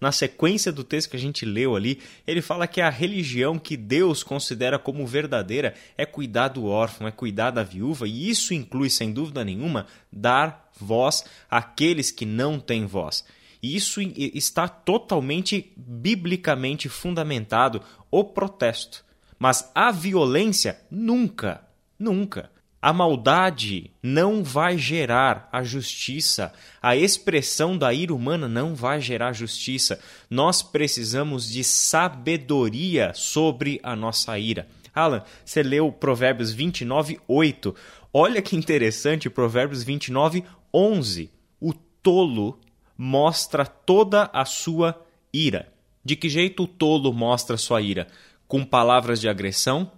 Na 0.00 0.12
sequência 0.12 0.70
do 0.70 0.84
texto 0.84 1.10
que 1.10 1.16
a 1.16 1.20
gente 1.20 1.44
leu 1.46 1.74
ali, 1.74 2.00
ele 2.26 2.42
fala 2.42 2.66
que 2.66 2.80
a 2.80 2.90
religião 2.90 3.58
que 3.58 3.76
Deus 3.76 4.22
considera 4.22 4.78
como 4.78 5.06
verdadeira 5.06 5.74
é 5.96 6.04
cuidar 6.04 6.48
do 6.48 6.66
órfão, 6.66 7.06
é 7.06 7.10
cuidar 7.10 7.50
da 7.50 7.62
viúva, 7.62 8.06
e 8.06 8.28
isso 8.28 8.52
inclui, 8.52 8.90
sem 8.90 9.12
dúvida 9.12 9.44
nenhuma, 9.44 9.86
dar 10.12 10.49
voz 10.78 11.24
àqueles 11.50 12.10
que 12.10 12.24
não 12.24 12.58
têm 12.58 12.86
voz. 12.86 13.24
E 13.62 13.76
isso 13.76 14.00
está 14.00 14.66
totalmente 14.66 15.72
biblicamente 15.76 16.88
fundamentado 16.88 17.82
o 18.10 18.24
protesto. 18.24 19.04
Mas 19.38 19.70
a 19.74 19.90
violência 19.90 20.80
nunca, 20.90 21.62
nunca. 21.98 22.50
A 22.82 22.94
maldade 22.94 23.90
não 24.02 24.42
vai 24.42 24.78
gerar 24.78 25.46
a 25.52 25.62
justiça. 25.62 26.50
A 26.80 26.96
expressão 26.96 27.76
da 27.76 27.92
ira 27.92 28.14
humana 28.14 28.48
não 28.48 28.74
vai 28.74 29.02
gerar 29.02 29.34
justiça. 29.34 30.00
Nós 30.30 30.62
precisamos 30.62 31.46
de 31.50 31.62
sabedoria 31.62 33.12
sobre 33.14 33.78
a 33.82 33.94
nossa 33.94 34.38
ira. 34.38 34.66
Alan, 34.94 35.22
você 35.44 35.62
leu 35.62 35.92
Provérbios 35.92 36.52
29, 36.52 37.20
8. 37.28 37.74
Olha 38.12 38.42
que 38.42 38.56
interessante, 38.56 39.30
Provérbios 39.30 39.84
29, 39.84 40.44
11. 40.74 41.30
O 41.60 41.72
tolo 41.72 42.58
mostra 42.98 43.64
toda 43.64 44.28
a 44.32 44.44
sua 44.44 45.00
ira. 45.32 45.72
De 46.04 46.16
que 46.16 46.28
jeito 46.28 46.64
o 46.64 46.66
tolo 46.66 47.12
mostra 47.12 47.56
sua 47.56 47.80
ira? 47.80 48.08
Com 48.48 48.64
palavras 48.64 49.20
de 49.20 49.28
agressão, 49.28 49.92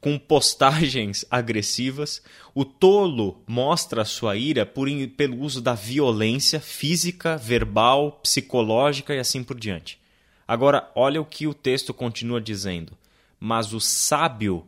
com 0.00 0.18
postagens 0.18 1.26
agressivas. 1.30 2.22
O 2.54 2.64
tolo 2.64 3.42
mostra 3.46 4.02
sua 4.06 4.34
ira 4.34 4.64
por, 4.64 4.88
pelo 5.14 5.38
uso 5.38 5.60
da 5.60 5.74
violência 5.74 6.60
física, 6.60 7.36
verbal, 7.36 8.12
psicológica 8.22 9.14
e 9.14 9.18
assim 9.18 9.44
por 9.44 9.60
diante. 9.60 10.00
Agora, 10.46 10.90
olha 10.94 11.20
o 11.20 11.26
que 11.26 11.46
o 11.46 11.52
texto 11.52 11.92
continua 11.92 12.40
dizendo. 12.40 12.96
Mas 13.38 13.74
o 13.74 13.80
sábio 13.80 14.66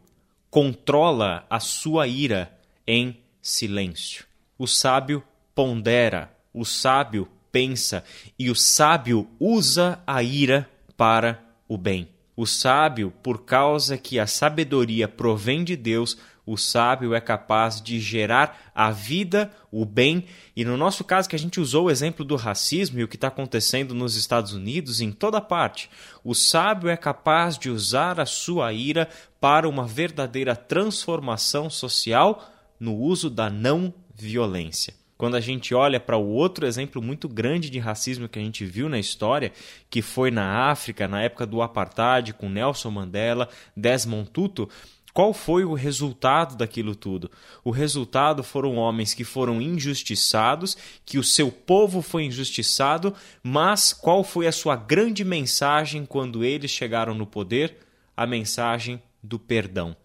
controla 0.51 1.47
a 1.49 1.59
sua 1.59 2.07
ira 2.07 2.60
em 2.91 3.17
silêncio. 3.41 4.25
O 4.59 4.67
sábio 4.67 5.23
pondera, 5.55 6.37
o 6.53 6.65
sábio 6.65 7.29
pensa 7.53 8.03
e 8.37 8.51
o 8.51 8.55
sábio 8.57 9.31
usa 9.39 10.03
a 10.05 10.25
ira 10.25 10.69
para 10.97 11.41
o 11.69 11.79
bem. 11.79 12.09
O 12.37 12.47
sábio, 12.47 13.13
por 13.23 13.45
causa 13.45 13.97
que 13.97 14.19
a 14.19 14.27
sabedoria 14.27 15.07
provém 15.07 15.63
de 15.63 15.77
Deus, 15.77 16.19
o 16.45 16.57
sábio 16.57 17.15
é 17.15 17.21
capaz 17.21 17.81
de 17.81 18.01
gerar 18.01 18.73
a 18.75 18.91
vida, 18.91 19.53
o 19.71 19.85
bem, 19.85 20.25
e 20.57 20.65
no 20.65 20.77
nosso 20.77 21.05
caso 21.05 21.29
que 21.29 21.37
a 21.37 21.39
gente 21.39 21.61
usou 21.61 21.85
o 21.85 21.91
exemplo 21.91 22.25
do 22.25 22.35
racismo 22.35 22.99
e 22.99 23.05
o 23.05 23.09
que 23.09 23.15
está 23.15 23.29
acontecendo 23.29 23.95
nos 23.95 24.17
Estados 24.17 24.53
Unidos, 24.53 25.01
em 25.01 25.13
toda 25.13 25.41
parte, 25.41 25.89
o 26.25 26.35
sábio 26.35 26.89
é 26.91 26.97
capaz 26.97 27.57
de 27.57 27.71
usar 27.71 28.19
a 28.19 28.27
sua 28.27 28.73
ira 28.73 29.09
para 29.41 29.69
uma 29.69 29.87
verdadeira 29.87 30.57
transformação 30.57 31.71
social 31.71 32.50
no 32.81 32.97
uso 32.97 33.31
da 33.31 33.51
não 33.51 33.95
violência. 34.15 34.95
Quando 35.21 35.35
a 35.35 35.41
gente 35.41 35.75
olha 35.75 36.01
para 36.01 36.17
o 36.17 36.27
outro 36.27 36.67
exemplo 36.67 37.03
muito 37.03 37.29
grande 37.29 37.69
de 37.69 37.79
racismo 37.79 38.27
que 38.27 38.39
a 38.39 38.43
gente 38.43 38.65
viu 38.65 38.89
na 38.89 38.99
história, 38.99 39.53
que 39.91 40.01
foi 40.01 40.31
na 40.31 40.71
África, 40.71 41.07
na 41.07 41.21
época 41.21 41.45
do 41.45 41.61
apartheid, 41.61 42.33
com 42.33 42.49
Nelson 42.49 42.91
Mandela, 42.91 43.47
Desmond 43.77 44.31
Tutu, 44.31 44.67
qual 45.13 45.35
foi 45.35 45.65
o 45.65 45.75
resultado 45.75 46.57
daquilo 46.57 46.95
tudo? 46.95 47.31
O 47.63 47.71
resultado 47.71 48.43
foram 48.43 48.77
homens 48.77 49.13
que 49.13 49.25
foram 49.25 49.61
injustiçados, 49.61 50.77
que 51.05 51.19
o 51.19 51.25
seu 51.25 51.51
povo 51.51 52.01
foi 52.01 52.25
injustiçado, 52.25 53.15
mas 53.43 53.93
qual 53.93 54.23
foi 54.23 54.47
a 54.47 54.53
sua 54.53 54.77
grande 54.77 55.25
mensagem 55.25 56.07
quando 56.07 56.45
eles 56.45 56.71
chegaram 56.71 57.13
no 57.13 57.27
poder? 57.27 57.77
A 58.17 58.27
mensagem 58.27 59.03
do 59.23 59.39
perdão, 59.39 59.97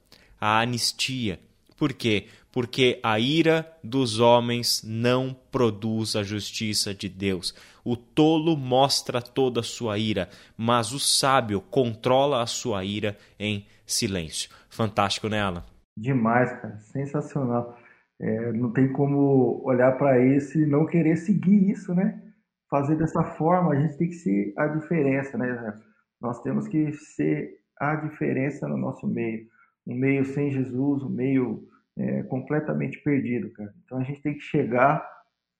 a 0.41 0.59
anistia. 0.59 1.39
Por 1.77 1.93
quê? 1.93 2.27
Porque 2.55 3.01
a 3.03 3.19
ira 3.19 3.69
dos 3.83 4.21
homens 4.21 4.81
não 4.87 5.35
produz 5.51 6.15
a 6.15 6.23
justiça 6.23 6.95
de 6.95 7.09
Deus. 7.09 7.53
O 7.83 7.97
tolo 7.97 8.55
mostra 8.55 9.21
toda 9.21 9.59
a 9.59 9.63
sua 9.63 9.97
ira, 9.97 10.29
mas 10.57 10.93
o 10.93 10.99
sábio 10.99 11.59
controla 11.59 12.41
a 12.41 12.47
sua 12.47 12.85
ira 12.85 13.17
em 13.37 13.67
silêncio. 13.85 14.49
Fantástico, 14.69 15.27
né, 15.27 15.41
Alan? 15.41 15.65
Demais, 15.97 16.49
cara. 16.53 16.79
Sensacional. 16.79 17.77
É, 18.21 18.53
não 18.53 18.71
tem 18.71 18.89
como 18.93 19.61
olhar 19.65 19.91
para 19.97 20.25
isso 20.25 20.57
e 20.57 20.65
não 20.65 20.85
querer 20.85 21.17
seguir 21.17 21.69
isso, 21.69 21.93
né? 21.93 22.21
Fazer 22.69 22.95
dessa 22.95 23.21
forma, 23.21 23.73
a 23.73 23.81
gente 23.81 23.97
tem 23.97 24.07
que 24.07 24.15
ser 24.15 24.53
a 24.57 24.67
diferença, 24.67 25.37
né? 25.37 25.77
Nós 26.21 26.41
temos 26.41 26.69
que 26.69 26.93
ser 26.93 27.59
a 27.77 27.95
diferença 27.95 28.65
no 28.65 28.77
nosso 28.77 29.05
meio. 29.05 29.45
Um 29.85 29.95
meio 29.95 30.23
sem 30.23 30.51
Jesus, 30.51 31.03
um 31.03 31.09
meio 31.09 31.67
é, 31.97 32.23
completamente 32.23 32.99
perdido, 32.99 33.51
cara. 33.51 33.73
Então 33.83 33.97
a 33.97 34.03
gente 34.03 34.21
tem 34.21 34.33
que 34.33 34.41
chegar 34.41 35.07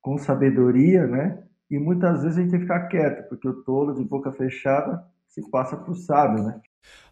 com 0.01 0.17
sabedoria, 0.17 1.07
né? 1.07 1.43
E 1.69 1.79
muitas 1.79 2.21
vezes 2.23 2.37
a 2.37 2.41
gente 2.41 2.51
tem 2.51 2.59
que 2.59 2.65
ficar 2.65 2.87
quieto, 2.87 3.27
porque 3.27 3.47
o 3.47 3.63
tolo 3.63 3.93
de 3.93 4.03
boca 4.03 4.31
fechada 4.31 5.03
se 5.27 5.49
passa 5.49 5.75
por 5.75 5.95
sábio, 5.95 6.43
né? 6.43 6.61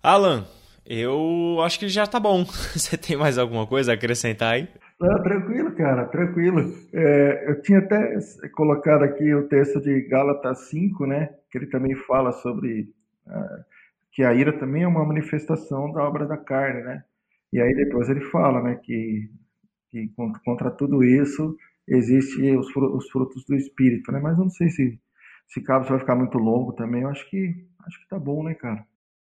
Alan, 0.01 0.45
eu 0.85 1.57
acho 1.63 1.79
que 1.79 1.87
já 1.87 2.05
tá 2.05 2.19
bom. 2.19 2.43
Você 2.75 2.97
tem 2.97 3.17
mais 3.17 3.37
alguma 3.37 3.65
coisa 3.65 3.91
a 3.91 3.95
acrescentar 3.95 4.53
aí? 4.53 4.67
Não, 4.99 5.21
tranquilo, 5.21 5.71
cara, 5.71 6.05
tranquilo. 6.05 6.73
É, 6.93 7.49
eu 7.49 7.61
tinha 7.61 7.79
até 7.79 8.17
colocado 8.53 9.03
aqui 9.03 9.33
o 9.33 9.47
texto 9.47 9.81
de 9.81 10.01
Gálatas 10.01 10.69
5, 10.69 11.05
né? 11.05 11.29
Que 11.51 11.57
ele 11.57 11.67
também 11.67 11.95
fala 11.95 12.31
sobre 12.31 12.93
uh, 13.27 13.63
que 14.11 14.23
a 14.23 14.33
ira 14.33 14.53
também 14.53 14.83
é 14.83 14.87
uma 14.87 15.03
manifestação 15.03 15.91
da 15.91 16.03
obra 16.03 16.25
da 16.25 16.37
carne, 16.37 16.83
né? 16.83 17.03
E 17.53 17.61
aí 17.61 17.73
depois 17.75 18.09
ele 18.09 18.21
fala, 18.31 18.61
né, 18.63 18.75
que, 18.83 19.29
que 19.91 20.09
contra, 20.45 20.71
tudo 20.71 21.03
isso 21.03 21.55
existe 21.87 22.41
os, 22.57 22.67
os 22.75 23.09
frutos 23.11 23.45
do 23.45 23.55
espírito, 23.55 24.11
né? 24.11 24.19
Mas 24.21 24.37
eu 24.37 24.45
não 24.45 24.51
sei 24.51 24.69
se 24.69 24.99
se 25.47 25.61
caso 25.61 25.89
vai 25.89 25.99
ficar 25.99 26.15
muito 26.15 26.37
longo 26.39 26.73
também. 26.73 27.03
Eu 27.03 27.09
acho 27.09 27.29
que 27.29 27.67
acho 27.87 28.01
que 28.01 28.07
tá 28.09 28.19
bom, 28.19 28.43
né, 28.43 28.55
cara? 28.55 28.85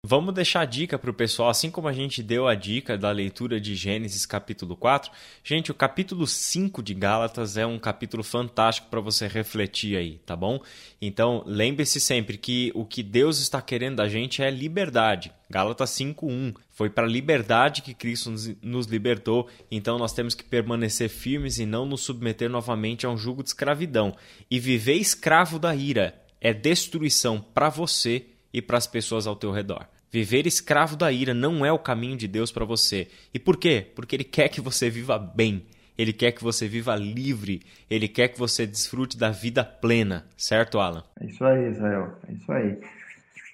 Vamos 0.07 0.35
deixar 0.35 0.61
a 0.61 0.65
dica 0.65 0.99
para 0.99 1.09
o 1.09 1.13
pessoal, 1.15 1.49
assim 1.49 1.71
como 1.71 1.87
a 1.87 1.91
gente 1.91 2.21
deu 2.21 2.47
a 2.47 2.53
dica 2.53 2.95
da 2.95 3.09
leitura 3.09 3.59
de 3.59 3.73
Gênesis 3.73 4.23
capítulo 4.23 4.77
4. 4.77 5.11
Gente, 5.43 5.71
o 5.71 5.73
capítulo 5.73 6.27
5 6.27 6.83
de 6.83 6.93
Gálatas 6.93 7.57
é 7.57 7.65
um 7.65 7.79
capítulo 7.79 8.23
fantástico 8.23 8.87
para 8.87 9.01
você 9.01 9.27
refletir 9.27 9.97
aí, 9.97 10.19
tá 10.23 10.35
bom? 10.35 10.61
Então, 11.01 11.41
lembre-se 11.47 11.99
sempre 11.99 12.37
que 12.37 12.71
o 12.75 12.85
que 12.85 13.01
Deus 13.01 13.39
está 13.39 13.59
querendo 13.63 13.95
da 13.95 14.07
gente 14.07 14.43
é 14.43 14.51
liberdade. 14.51 15.31
Gálatas 15.49 15.89
5:1 15.89 16.53
foi 16.69 16.87
para 16.87 17.07
a 17.07 17.09
liberdade 17.09 17.81
que 17.81 17.95
Cristo 17.95 18.31
nos 18.61 18.85
libertou, 18.85 19.49
então 19.71 19.97
nós 19.97 20.13
temos 20.13 20.35
que 20.35 20.43
permanecer 20.43 21.09
firmes 21.09 21.57
e 21.57 21.65
não 21.65 21.83
nos 21.83 22.01
submeter 22.01 22.47
novamente 22.47 23.07
a 23.07 23.09
um 23.09 23.17
jugo 23.17 23.41
de 23.41 23.49
escravidão. 23.49 24.15
E 24.51 24.59
viver 24.59 24.97
escravo 24.97 25.57
da 25.57 25.75
ira 25.75 26.13
é 26.39 26.53
destruição 26.53 27.41
para 27.41 27.69
você 27.69 28.27
e 28.53 28.61
para 28.61 28.77
as 28.77 28.85
pessoas 28.85 29.25
ao 29.25 29.35
teu 29.35 29.51
redor. 29.51 29.94
Viver 30.11 30.47
escravo 30.47 30.95
da 30.95 31.11
ira 31.11 31.33
não 31.33 31.65
é 31.65 31.71
o 31.71 31.79
caminho 31.79 32.17
de 32.17 32.27
Deus 32.27 32.51
para 32.51 32.65
você. 32.65 33.07
E 33.33 33.39
por 33.39 33.57
quê? 33.57 33.85
Porque 33.95 34.15
Ele 34.15 34.23
quer 34.23 34.49
que 34.49 34.61
você 34.61 34.89
viva 34.89 35.17
bem. 35.17 35.63
Ele 35.97 36.11
quer 36.11 36.31
que 36.31 36.43
você 36.43 36.67
viva 36.67 36.95
livre. 36.95 37.61
Ele 37.89 38.07
quer 38.07 38.27
que 38.27 38.39
você 38.39 38.65
desfrute 38.65 39.17
da 39.17 39.29
vida 39.29 39.63
plena. 39.63 40.25
Certo, 40.37 40.79
Alan? 40.79 41.03
É 41.19 41.25
isso 41.25 41.43
aí, 41.43 41.69
Israel. 41.69 42.17
É 42.27 42.33
isso 42.33 42.51
aí. 42.51 42.79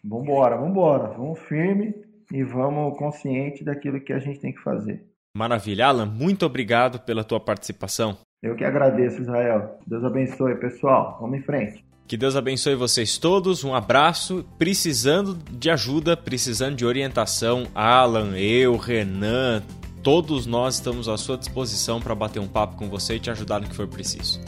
Vambora, 0.03 0.57
vambora. 0.57 1.07
Vamos 1.09 1.39
firme 1.39 1.93
e 2.31 2.43
vamos 2.43 2.97
consciente 2.97 3.63
daquilo 3.63 4.01
que 4.01 4.13
a 4.13 4.19
gente 4.19 4.39
tem 4.39 4.51
que 4.51 4.61
fazer. 4.61 5.03
Maravilha. 5.35 5.87
Alan, 5.87 6.05
muito 6.05 6.45
obrigado 6.45 6.99
pela 6.99 7.23
tua 7.23 7.39
participação. 7.39 8.17
Eu 8.41 8.55
que 8.55 8.65
agradeço, 8.65 9.21
Israel. 9.21 9.79
Deus 9.85 10.03
abençoe, 10.03 10.55
pessoal. 10.55 11.17
Vamos 11.21 11.39
em 11.39 11.43
frente. 11.43 11.85
Que 12.11 12.17
Deus 12.17 12.35
abençoe 12.35 12.75
vocês 12.75 13.17
todos. 13.17 13.63
Um 13.63 13.73
abraço. 13.73 14.43
Precisando 14.57 15.33
de 15.49 15.69
ajuda, 15.69 16.17
precisando 16.17 16.75
de 16.75 16.85
orientação, 16.85 17.67
Alan, 17.73 18.37
eu, 18.37 18.75
Renan, 18.75 19.63
todos 20.03 20.45
nós 20.45 20.75
estamos 20.75 21.07
à 21.07 21.15
sua 21.15 21.37
disposição 21.37 22.01
para 22.01 22.13
bater 22.13 22.41
um 22.41 22.49
papo 22.49 22.75
com 22.75 22.89
você 22.89 23.15
e 23.15 23.19
te 23.21 23.31
ajudar 23.31 23.61
no 23.61 23.69
que 23.69 23.75
for 23.77 23.87
preciso. 23.87 24.41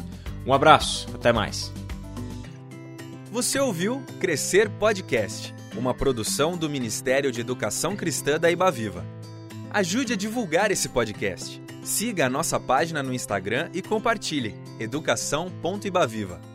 Um 0.45 0.53
abraço, 0.53 1.07
até 1.15 1.31
mais. 1.31 1.71
Você 3.31 3.57
ouviu 3.61 4.03
Crescer 4.19 4.69
Podcast, 4.71 5.55
uma 5.77 5.93
produção 5.93 6.57
do 6.57 6.69
Ministério 6.69 7.31
de 7.31 7.39
Educação 7.39 7.95
Cristã 7.95 8.37
da 8.37 8.51
Ibaviva. 8.51 9.05
Ajude 9.71 10.11
a 10.11 10.17
divulgar 10.17 10.69
esse 10.69 10.89
podcast. 10.89 11.61
Siga 11.81 12.25
a 12.25 12.29
nossa 12.29 12.59
página 12.59 13.01
no 13.01 13.13
Instagram 13.13 13.69
e 13.73 13.81
compartilhe 13.81 14.53
educação.ibaviva. 14.81 16.51